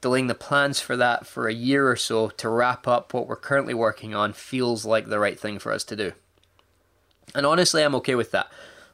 delaying 0.00 0.26
the 0.26 0.34
plans 0.34 0.80
for 0.80 0.96
that 0.96 1.26
for 1.26 1.48
a 1.48 1.54
year 1.54 1.90
or 1.90 1.96
so 1.96 2.28
to 2.28 2.48
wrap 2.48 2.86
up 2.86 3.12
what 3.12 3.26
we're 3.26 3.36
currently 3.36 3.74
working 3.74 4.14
on 4.14 4.32
feels 4.32 4.84
like 4.84 5.08
the 5.08 5.18
right 5.18 5.38
thing 5.38 5.58
for 5.58 5.72
us 5.72 5.84
to 5.84 5.96
do. 5.96 6.12
And 7.34 7.44
honestly, 7.44 7.82
I'm 7.82 7.94
okay 7.96 8.14
with 8.14 8.30
that. 8.30 8.50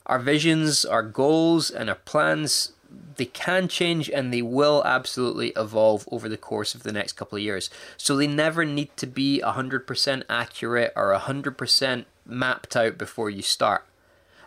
Our 0.07 0.19
visions, 0.19 0.85
our 0.85 1.03
goals, 1.03 1.71
and 1.71 1.89
our 1.89 1.97
plans, 1.97 2.73
they 3.17 3.25
can 3.25 3.69
change 3.69 4.11
and 4.11 4.33
they 4.33 4.43
will 4.43 4.83
absolutely 4.85 5.53
evolve 5.57 6.07
over 6.11 6.29
the 6.29 6.37
course 6.37 6.75
of 6.75 6.83
the 6.83 6.93
next 6.93 7.13
couple 7.13 7.37
of 7.37 7.43
years. 7.43 7.71
So 7.97 8.17
they 8.17 8.27
never 8.27 8.65
need 8.65 8.97
to 8.99 9.07
be 9.07 9.41
100% 9.43 10.25
accurate 10.29 10.93
or 10.97 11.15
100% 11.15 12.05
mapped 12.27 12.77
out 12.77 12.99
before 12.99 13.31
you 13.31 13.43
start. 13.43 13.87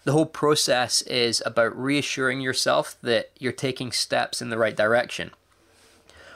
The 0.07 0.13
whole 0.13 0.25
process 0.25 1.01
is 1.01 1.43
about 1.45 1.77
reassuring 1.77 2.39
yourself 2.39 2.95
that 3.01 3.29
you're 3.39 3.51
taking 3.51 3.91
steps 3.91 4.41
in 4.41 4.49
the 4.49 4.57
right 4.57 4.73
direction. 4.73 5.31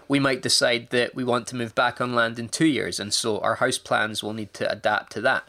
We 0.09 0.19
might 0.19 0.41
decide 0.41 0.89
that 0.89 1.15
we 1.15 1.23
want 1.23 1.47
to 1.47 1.55
move 1.55 1.73
back 1.73 2.01
on 2.01 2.13
land 2.13 2.37
in 2.37 2.49
two 2.49 2.65
years, 2.65 2.99
and 2.99 3.13
so 3.13 3.39
our 3.39 3.55
house 3.55 3.77
plans 3.77 4.21
will 4.21 4.33
need 4.33 4.53
to 4.55 4.69
adapt 4.69 5.13
to 5.13 5.21
that. 5.21 5.47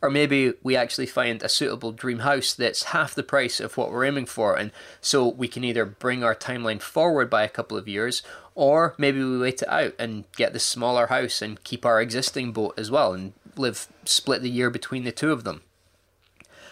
Or 0.00 0.08
maybe 0.08 0.52
we 0.62 0.76
actually 0.76 1.06
find 1.06 1.42
a 1.42 1.48
suitable 1.48 1.90
dream 1.90 2.20
house 2.20 2.54
that's 2.54 2.84
half 2.94 3.12
the 3.12 3.24
price 3.24 3.58
of 3.58 3.76
what 3.76 3.90
we're 3.90 4.04
aiming 4.04 4.26
for, 4.26 4.54
and 4.54 4.70
so 5.00 5.26
we 5.26 5.48
can 5.48 5.64
either 5.64 5.84
bring 5.84 6.22
our 6.22 6.36
timeline 6.36 6.80
forward 6.80 7.28
by 7.28 7.42
a 7.42 7.48
couple 7.48 7.76
of 7.76 7.88
years, 7.88 8.22
or 8.54 8.94
maybe 8.98 9.18
we 9.18 9.36
wait 9.36 9.62
it 9.62 9.68
out 9.68 9.94
and 9.98 10.30
get 10.36 10.52
the 10.52 10.60
smaller 10.60 11.08
house 11.08 11.42
and 11.42 11.64
keep 11.64 11.84
our 11.84 12.00
existing 12.00 12.52
boat 12.52 12.74
as 12.78 12.88
well 12.88 13.12
and 13.12 13.32
live 13.56 13.88
split 14.04 14.42
the 14.42 14.48
year 14.48 14.70
between 14.70 15.02
the 15.02 15.10
two 15.10 15.32
of 15.32 15.42
them. 15.42 15.62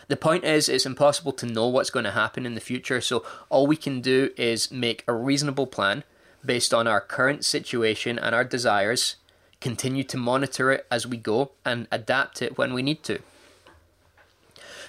The 0.08 0.16
point 0.16 0.44
is, 0.44 0.68
it's 0.68 0.86
impossible 0.86 1.32
to 1.32 1.46
know 1.46 1.68
what's 1.68 1.90
going 1.90 2.04
to 2.04 2.10
happen 2.10 2.44
in 2.44 2.54
the 2.54 2.60
future, 2.60 3.00
so 3.00 3.24
all 3.48 3.66
we 3.66 3.76
can 3.76 4.00
do 4.00 4.30
is 4.36 4.70
make 4.70 5.04
a 5.06 5.12
reasonable 5.12 5.66
plan 5.66 6.04
based 6.44 6.74
on 6.74 6.86
our 6.86 7.00
current 7.00 7.44
situation 7.44 8.18
and 8.18 8.34
our 8.34 8.44
desires 8.44 9.16
continue 9.60 10.02
to 10.02 10.16
monitor 10.16 10.72
it 10.72 10.86
as 10.90 11.06
we 11.06 11.16
go, 11.16 11.52
and 11.64 11.86
adapt 11.92 12.42
it 12.42 12.58
when 12.58 12.74
we 12.74 12.82
need 12.82 13.02
to. 13.04 13.20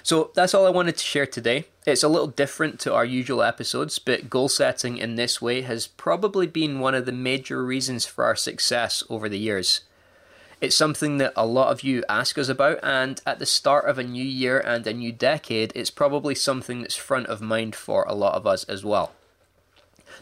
So 0.02 0.32
that's 0.34 0.52
all 0.52 0.66
I 0.66 0.70
wanted 0.70 0.98
to 0.98 1.04
share 1.04 1.26
today. 1.26 1.64
It's 1.86 2.02
a 2.02 2.08
little 2.08 2.26
different 2.26 2.78
to 2.80 2.92
our 2.92 3.06
usual 3.06 3.42
episodes, 3.42 3.98
but 3.98 4.28
goal 4.28 4.48
setting 4.48 4.98
in 4.98 5.14
this 5.14 5.40
way 5.40 5.62
has 5.62 5.86
probably 5.86 6.46
been 6.46 6.80
one 6.80 6.94
of 6.94 7.06
the 7.06 7.12
major 7.12 7.64
reasons 7.64 8.04
for 8.04 8.24
our 8.24 8.36
success 8.36 9.02
over 9.08 9.28
the 9.30 9.38
years. 9.38 9.82
It's 10.60 10.76
something 10.76 11.18
that 11.18 11.32
a 11.36 11.46
lot 11.46 11.72
of 11.72 11.82
you 11.82 12.04
ask 12.08 12.38
us 12.38 12.48
about, 12.48 12.78
and 12.82 13.20
at 13.26 13.38
the 13.38 13.46
start 13.46 13.88
of 13.88 13.98
a 13.98 14.04
new 14.04 14.24
year 14.24 14.58
and 14.60 14.86
a 14.86 14.94
new 14.94 15.12
decade, 15.12 15.72
it's 15.74 15.90
probably 15.90 16.34
something 16.34 16.80
that's 16.80 16.96
front 16.96 17.26
of 17.26 17.40
mind 17.40 17.74
for 17.74 18.04
a 18.04 18.14
lot 18.14 18.34
of 18.34 18.46
us 18.46 18.64
as 18.64 18.84
well. 18.84 19.12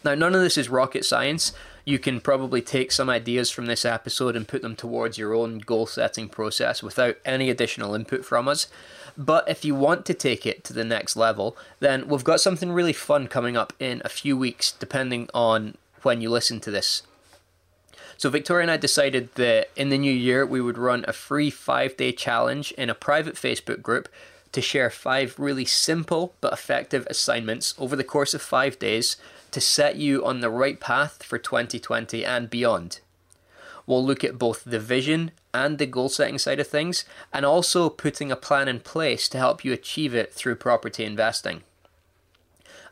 Now, 0.05 0.15
none 0.15 0.35
of 0.35 0.41
this 0.41 0.59
is 0.59 0.69
rocket 0.69 1.05
science. 1.05 1.53
You 1.85 1.99
can 1.99 2.21
probably 2.21 2.63
take 2.63 2.93
some 2.93 3.11
ideas 3.11 3.51
from 3.51 3.67
this 3.67 3.85
episode 3.85 4.37
and 4.37 4.49
put 4.49 4.63
them 4.63 4.77
towards 4.77 5.19
your 5.19 5.35
own 5.35 5.59
goal 5.59 5.87
setting 5.87 6.29
process 6.29 6.83
without 6.83 7.17
any 7.25 7.51
additional 7.51 7.95
input 7.95 8.25
from 8.25 8.49
us. 8.49 8.69
But 9.17 9.49
if 9.49 9.65
you 9.65 9.75
want 9.75 10.07
to 10.07 10.15
take 10.15 10.47
it 10.47 10.65
to 10.65 10.73
the 10.73 10.85
next 10.85 11.17
level, 11.17 11.57
then 11.81 12.09
we've 12.09 12.25
got 12.25 12.41
something 12.41 12.73
really 12.73 12.93
fun 12.93 13.29
coming 13.29 13.57
up 13.57 13.73
in 13.79 14.01
a 14.05 14.09
few 14.09 14.37
weeks, 14.37 14.73
depending 14.73 15.29
on 15.35 15.77
when 16.03 16.21
you 16.21 16.31
listen 16.31 16.61
to 16.61 16.71
this. 16.71 17.03
So, 18.23 18.31
Victoria 18.31 18.63
and 18.63 18.71
I 18.71 18.77
decided 18.77 19.35
that 19.35 19.71
in 19.75 19.89
the 19.89 19.99
new 19.99 20.13
year 20.13 20.47
we 20.47 20.61
would 20.61 20.79
run 20.79 21.05
a 21.09 21.13
free 21.13 21.51
five 21.51 21.97
day 21.97 22.13
challenge 22.13 22.71
in 22.79 22.89
a 22.89 22.95
private 22.95 23.35
Facebook 23.35 23.83
group 23.83 24.09
to 24.53 24.61
share 24.61 24.91
five 24.91 25.41
really 25.41 25.65
simple 25.65 26.33
but 26.41 26.53
effective 26.53 27.05
assignments 27.11 27.75
over 27.79 27.97
the 27.97 28.05
course 28.05 28.33
of 28.33 28.41
five 28.41 28.79
days 28.79 29.17
to 29.51 29.61
set 29.61 29.97
you 29.97 30.25
on 30.25 30.39
the 30.39 30.51
right 30.51 30.79
path 30.79 31.25
for 31.25 31.37
2020 31.37 32.25
and 32.25 32.49
beyond. 32.49 33.01
We'll 33.89 34.07
look 34.07 34.23
at 34.23 34.39
both 34.39 34.63
the 34.63 34.79
vision 34.79 35.33
and 35.53 35.79
the 35.79 35.87
goal 35.87 36.09
setting 36.09 36.39
side 36.39 36.61
of 36.61 36.69
things, 36.69 37.05
and 37.33 37.45
also 37.45 37.89
putting 37.89 38.31
a 38.31 38.37
plan 38.37 38.69
in 38.69 38.79
place 38.79 39.29
to 39.31 39.39
help 39.39 39.65
you 39.65 39.73
achieve 39.73 40.15
it 40.15 40.33
through 40.33 40.55
property 40.55 41.05
investing. 41.05 41.65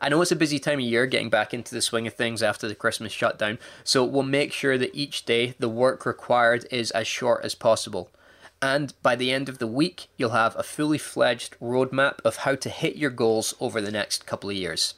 I 0.00 0.08
know 0.08 0.22
it's 0.22 0.32
a 0.32 0.36
busy 0.36 0.58
time 0.58 0.78
of 0.78 0.84
year 0.84 1.04
getting 1.06 1.28
back 1.28 1.52
into 1.52 1.74
the 1.74 1.82
swing 1.82 2.06
of 2.06 2.14
things 2.14 2.42
after 2.42 2.66
the 2.66 2.74
Christmas 2.74 3.12
shutdown, 3.12 3.58
so 3.84 4.02
we'll 4.02 4.22
make 4.22 4.52
sure 4.52 4.78
that 4.78 4.94
each 4.94 5.26
day 5.26 5.54
the 5.58 5.68
work 5.68 6.06
required 6.06 6.66
is 6.70 6.90
as 6.92 7.06
short 7.06 7.44
as 7.44 7.54
possible. 7.54 8.10
And 8.62 8.94
by 9.02 9.16
the 9.16 9.30
end 9.30 9.48
of 9.48 9.58
the 9.58 9.66
week, 9.66 10.08
you'll 10.16 10.30
have 10.30 10.56
a 10.56 10.62
fully 10.62 10.98
fledged 10.98 11.56
roadmap 11.60 12.20
of 12.24 12.36
how 12.38 12.54
to 12.54 12.68
hit 12.70 12.96
your 12.96 13.10
goals 13.10 13.54
over 13.60 13.80
the 13.80 13.92
next 13.92 14.26
couple 14.26 14.50
of 14.50 14.56
years. 14.56 14.94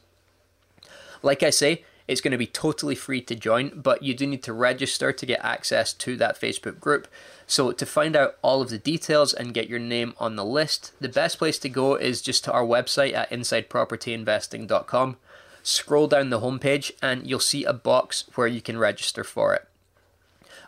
Like 1.22 1.42
I 1.42 1.50
say, 1.50 1.84
it's 2.08 2.20
going 2.20 2.32
to 2.32 2.38
be 2.38 2.46
totally 2.46 2.94
free 2.94 3.20
to 3.22 3.34
join, 3.34 3.70
but 3.80 4.02
you 4.02 4.14
do 4.14 4.26
need 4.26 4.42
to 4.44 4.52
register 4.52 5.12
to 5.12 5.26
get 5.26 5.44
access 5.44 5.92
to 5.94 6.16
that 6.16 6.40
Facebook 6.40 6.80
group. 6.80 7.08
So, 7.52 7.70
to 7.70 7.84
find 7.84 8.16
out 8.16 8.36
all 8.40 8.62
of 8.62 8.70
the 8.70 8.78
details 8.78 9.34
and 9.34 9.52
get 9.52 9.68
your 9.68 9.78
name 9.78 10.14
on 10.18 10.36
the 10.36 10.44
list, 10.44 10.92
the 11.02 11.08
best 11.10 11.36
place 11.36 11.58
to 11.58 11.68
go 11.68 11.96
is 11.96 12.22
just 12.22 12.44
to 12.44 12.52
our 12.52 12.64
website 12.64 13.12
at 13.12 13.30
insidepropertyinvesting.com. 13.30 15.16
Scroll 15.62 16.06
down 16.06 16.30
the 16.30 16.40
homepage 16.40 16.92
and 17.02 17.28
you'll 17.28 17.40
see 17.40 17.64
a 17.64 17.74
box 17.74 18.24
where 18.36 18.46
you 18.46 18.62
can 18.62 18.78
register 18.78 19.22
for 19.22 19.52
it. 19.52 19.68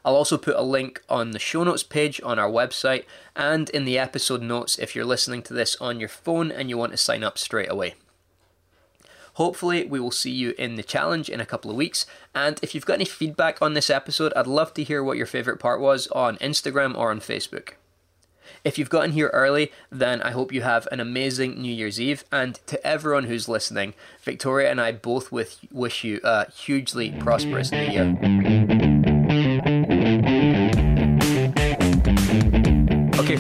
I'll 0.05 0.15
also 0.15 0.37
put 0.37 0.57
a 0.57 0.61
link 0.61 1.03
on 1.09 1.31
the 1.31 1.39
show 1.39 1.65
notes 1.65 1.83
page 1.83 2.21
on 2.23 2.39
our 2.39 2.51
website 2.51 3.07
and 3.35 3.71
in 3.71 3.87
the 3.87 3.99
episode 3.99 4.43
notes 4.43 4.79
if 4.79 4.95
you're 4.95 5.07
listening 5.07 5.41
to 5.45 5.55
this 5.55 5.77
on 5.77 5.99
your 5.99 6.11
phone 6.11 6.51
and 6.51 6.69
you 6.69 6.77
want 6.77 6.93
to 6.93 6.99
sign 6.99 7.25
up 7.25 7.39
straight 7.39 7.71
away. 7.73 7.95
Hopefully, 9.35 9.85
we 9.85 10.01
will 10.01 10.11
see 10.11 10.31
you 10.31 10.55
in 10.59 10.77
the 10.77 10.83
challenge 10.83 11.29
in 11.29 11.41
a 11.41 11.47
couple 11.47 11.71
of 11.71 11.77
weeks. 11.77 12.07
And 12.35 12.59
if 12.63 12.75
you've 12.75 12.87
got 12.87 12.95
any 12.95 13.05
feedback 13.05 13.61
on 13.61 13.75
this 13.75 13.91
episode, 13.91 14.33
I'd 14.35 14.47
love 14.47 14.75
to 14.75 14.85
hear 14.85 15.03
what 15.03 15.17
your 15.17 15.27
favourite 15.27 15.61
part 15.61 15.81
was 15.81 16.07
on 16.09 16.37
Instagram 16.39 16.97
or 16.97 17.11
on 17.11 17.21
Facebook. 17.21 17.75
If 18.63 18.79
you've 18.79 18.91
gotten 18.91 19.13
here 19.13 19.31
early, 19.33 19.73
then 19.91 20.23
I 20.23 20.31
hope 20.31 20.53
you 20.53 20.63
have 20.63 20.89
an 20.91 21.01
amazing 21.01 21.61
New 21.61 21.73
Year's 21.73 22.01
Eve. 22.01 22.25
And 22.33 22.55
to 22.67 22.85
everyone 22.87 23.25
who's 23.25 23.49
listening, 23.49 23.95
Victoria 24.23 24.71
and 24.71 24.81
I 24.81 24.93
both 24.93 25.31
with, 25.31 25.59
wish 25.71 26.05
you 26.05 26.21
a 26.25 26.51
hugely 26.51 27.11
prosperous 27.11 27.71
New 27.73 27.83
Year. 27.83 28.64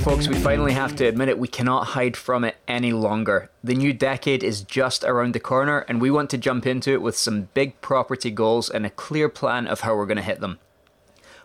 Folks, 0.04 0.28
we 0.28 0.34
finally 0.34 0.74
have 0.74 0.94
to 0.94 1.06
admit 1.06 1.30
it, 1.30 1.38
we 1.38 1.48
cannot 1.48 1.86
hide 1.86 2.14
from 2.14 2.44
it 2.44 2.56
any 2.68 2.92
longer. 2.92 3.50
The 3.62 3.74
new 3.74 3.94
decade 3.94 4.44
is 4.44 4.60
just 4.60 5.02
around 5.02 5.32
the 5.32 5.40
corner, 5.40 5.78
and 5.88 5.98
we 5.98 6.10
want 6.10 6.28
to 6.30 6.36
jump 6.36 6.66
into 6.66 6.92
it 6.92 7.00
with 7.00 7.16
some 7.16 7.48
big 7.54 7.80
property 7.80 8.30
goals 8.30 8.68
and 8.68 8.84
a 8.84 8.90
clear 8.90 9.30
plan 9.30 9.66
of 9.66 9.80
how 9.80 9.96
we're 9.96 10.04
going 10.04 10.18
to 10.18 10.22
hit 10.22 10.40
them. 10.40 10.58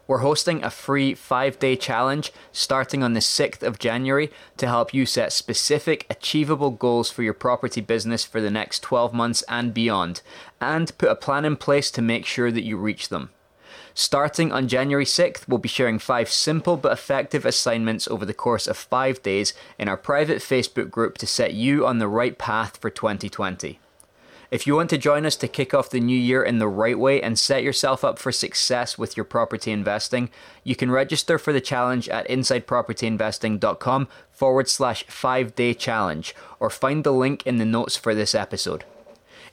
We're 0.08 0.18
hosting 0.18 0.62
a 0.62 0.70
free 0.70 1.14
five 1.14 1.58
day 1.58 1.78
challenge 1.78 2.34
starting 2.52 3.02
on 3.02 3.14
the 3.14 3.22
6th 3.22 3.64
of 3.64 3.80
January 3.80 4.30
to 4.58 4.68
help 4.68 4.94
you 4.94 5.06
set 5.06 5.32
specific, 5.32 6.06
achievable 6.10 6.72
goals 6.72 7.10
for 7.10 7.24
your 7.24 7.34
property 7.34 7.80
business 7.80 8.26
for 8.26 8.42
the 8.42 8.52
next 8.52 8.82
12 8.82 9.14
months 9.14 9.42
and 9.48 9.74
beyond, 9.74 10.22
and 10.60 10.98
put 10.98 11.10
a 11.10 11.16
plan 11.16 11.46
in 11.46 11.56
place 11.56 11.90
to 11.92 12.02
make 12.02 12.26
sure 12.26 12.52
that 12.52 12.66
you 12.66 12.76
reach 12.76 13.08
them. 13.08 13.30
Starting 14.00 14.50
on 14.54 14.70
January 14.70 15.04
6th, 15.04 15.46
we'll 15.46 15.58
be 15.58 15.68
sharing 15.68 16.00
five 16.00 16.30
simple 16.30 16.78
but 16.78 16.94
effective 16.94 17.46
assignments 17.46 18.08
over 18.08 18.26
the 18.26 18.34
course 18.34 18.66
of 18.66 18.78
five 18.78 19.22
days 19.22 19.54
in 19.78 19.90
our 19.90 19.98
private 19.98 20.38
Facebook 20.38 20.90
group 20.90 21.18
to 21.18 21.28
set 21.28 21.54
you 21.54 21.86
on 21.86 22.00
the 22.00 22.08
right 22.08 22.38
path 22.38 22.78
for 22.78 22.90
2020. 22.90 23.78
If 24.52 24.66
you 24.66 24.74
want 24.74 24.90
to 24.92 24.98
join 24.98 25.26
us 25.26 25.36
to 25.36 25.50
kick 25.50 25.74
off 25.74 25.90
the 25.90 26.00
new 26.00 26.18
year 26.18 26.42
in 26.42 26.60
the 26.60 26.68
right 26.70 26.98
way 26.98 27.22
and 27.22 27.38
set 27.38 27.62
yourself 27.62 28.06
up 28.06 28.18
for 28.20 28.32
success 28.32 28.98
with 28.98 29.18
your 29.18 29.26
property 29.26 29.70
investing, 29.70 30.30
you 30.64 30.78
can 30.78 30.90
register 30.90 31.38
for 31.38 31.52
the 31.52 31.60
challenge 31.60 32.08
at 32.08 32.26
insidepropertyinvesting.com 32.30 34.08
forward 34.32 34.70
slash 34.70 35.04
five 35.08 35.56
day 35.56 35.74
challenge 35.74 36.34
or 36.62 36.70
find 36.70 37.04
the 37.04 37.12
link 37.12 37.46
in 37.46 37.58
the 37.58 37.66
notes 37.66 37.98
for 37.98 38.16
this 38.16 38.34
episode. 38.34 38.86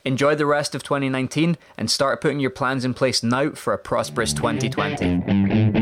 Enjoy 0.07 0.35
the 0.35 0.45
rest 0.45 0.73
of 0.73 0.83
2019 0.83 1.57
and 1.77 1.91
start 1.91 2.21
putting 2.21 2.39
your 2.39 2.49
plans 2.49 2.85
in 2.85 2.93
place 2.93 3.21
now 3.21 3.49
for 3.49 3.73
a 3.73 3.77
prosperous 3.77 4.31
2020. 4.31 5.76